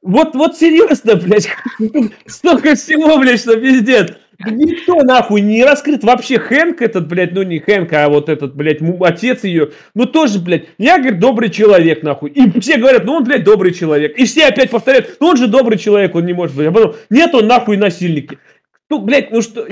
[0.00, 1.50] Вот, вот серьезно, блядь,
[2.26, 4.12] столько всего, блядь, что пиздец.
[4.46, 6.04] Никто нахуй не раскрыт.
[6.04, 9.70] Вообще Хэнк этот, блядь, ну не Хэнк, а вот этот, блядь, отец ее.
[9.94, 12.30] Ну тоже, блядь, я, говорит, добрый человек, нахуй.
[12.30, 14.16] И все говорят, ну он, блядь, добрый человек.
[14.16, 16.66] И все опять повторяют, ну он же добрый человек, он не может быть.
[16.68, 18.38] А потом, нет, он нахуй насильник.
[18.88, 19.66] Ну, блядь, ну что,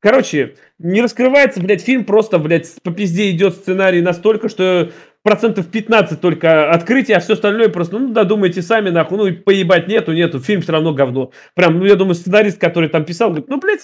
[0.00, 4.90] Короче, не раскрывается, блядь, фильм просто, блядь, по пизде идет сценарий настолько, что
[5.22, 10.12] процентов 15 только открытие, а все остальное просто, ну, додумайте сами, нахуй, ну, поебать нету,
[10.12, 11.32] нету, фильм все равно говно.
[11.54, 13.80] Прям, ну, я думаю, сценарист, который там писал, говорит, ну, блядь,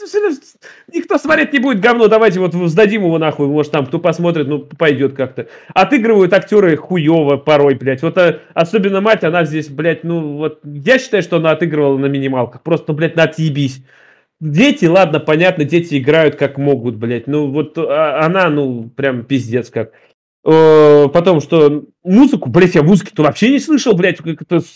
[0.93, 4.61] никто смотреть не будет говно, давайте вот сдадим его нахуй, может, там, кто посмотрит, ну,
[4.61, 5.49] пойдет как-то.
[5.75, 10.99] Отыгрывают актеры хуево порой, блядь, вот а, особенно мать, она здесь, блядь, ну, вот, я
[10.99, 13.83] считаю, что она отыгрывала на минималках, просто, блядь, на отъебись.
[14.43, 17.29] Дети, ладно, понятно, дети играют как могут, блядь.
[17.29, 19.93] Ну, вот а, она, ну, прям пиздец как.
[20.45, 24.19] Э, потом, что музыку, блядь, я музыки-то вообще не слышал, блядь,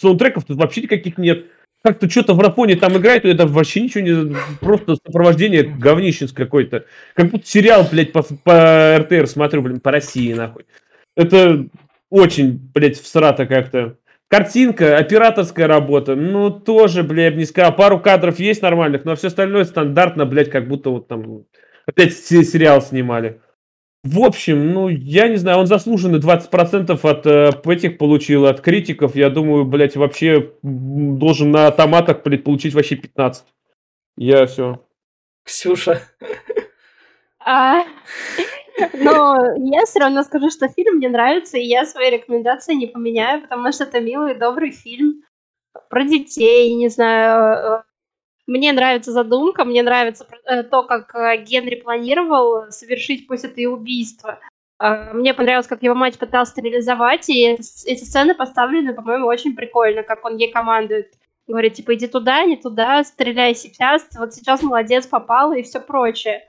[0.01, 1.47] саундтреков тут вообще никаких нет.
[1.83, 4.37] Как-то что-то в рапоне там играет, но это вообще ничего не...
[4.61, 6.85] Просто сопровождение говнищенс какой-то.
[7.15, 10.67] Как будто сериал, блядь, по, по РТР смотрю, блин, по России, нахуй.
[11.17, 11.67] Это
[12.09, 13.97] очень, блядь, всрато как-то.
[14.29, 17.77] Картинка, операторская работа, ну, тоже, блядь, не сказал.
[17.77, 21.45] Пару кадров есть нормальных, но все остальное стандартно, блядь, как будто вот там
[21.87, 23.41] опять сериал снимали.
[24.03, 29.17] В общем, ну, я не знаю, он заслуженный 20% от э, этих получил, от критиков.
[29.17, 33.45] Я думаю, блядь, вообще должен на автоматах, блядь, получить вообще 15.
[34.17, 34.85] Я все.
[35.45, 36.03] Ксюша.
[38.95, 43.43] Но я все равно скажу, что фильм мне нравится, и я свои рекомендации не поменяю,
[43.43, 45.23] потому что это милый, добрый фильм
[45.89, 47.81] про детей, не знаю.
[47.81, 47.83] Э,
[48.47, 53.67] мне нравится задумка, мне нравится э, то, как э, Генри планировал совершить пусть это и
[53.67, 54.39] убийство.
[54.79, 60.23] Мне понравилось, как его мать пыталась реализовать, и эти сцены поставлены, по-моему, очень прикольно, как
[60.23, 61.15] он ей командует.
[61.47, 66.47] Говорит, типа, иди туда, не туда, стреляй сейчас, вот сейчас молодец, попал и все прочее.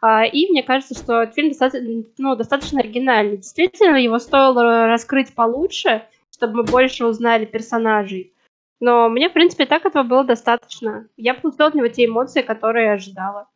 [0.00, 3.38] А, и мне кажется, что этот фильм достаточно, ну, достаточно оригинальный.
[3.38, 6.02] Действительно, его стоило раскрыть получше,
[6.32, 8.34] чтобы мы больше узнали персонажей.
[8.80, 11.08] Но мне, в принципе, так этого было достаточно.
[11.16, 13.48] Я получила от него те эмоции, которые я ожидала.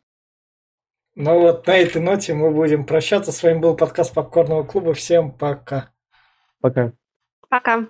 [1.14, 3.32] Ну вот на этой ноте мы будем прощаться.
[3.32, 4.94] С вами был подкаст Попкорного клуба.
[4.94, 5.90] Всем пока.
[6.60, 6.92] Пока.
[7.48, 7.86] Пока.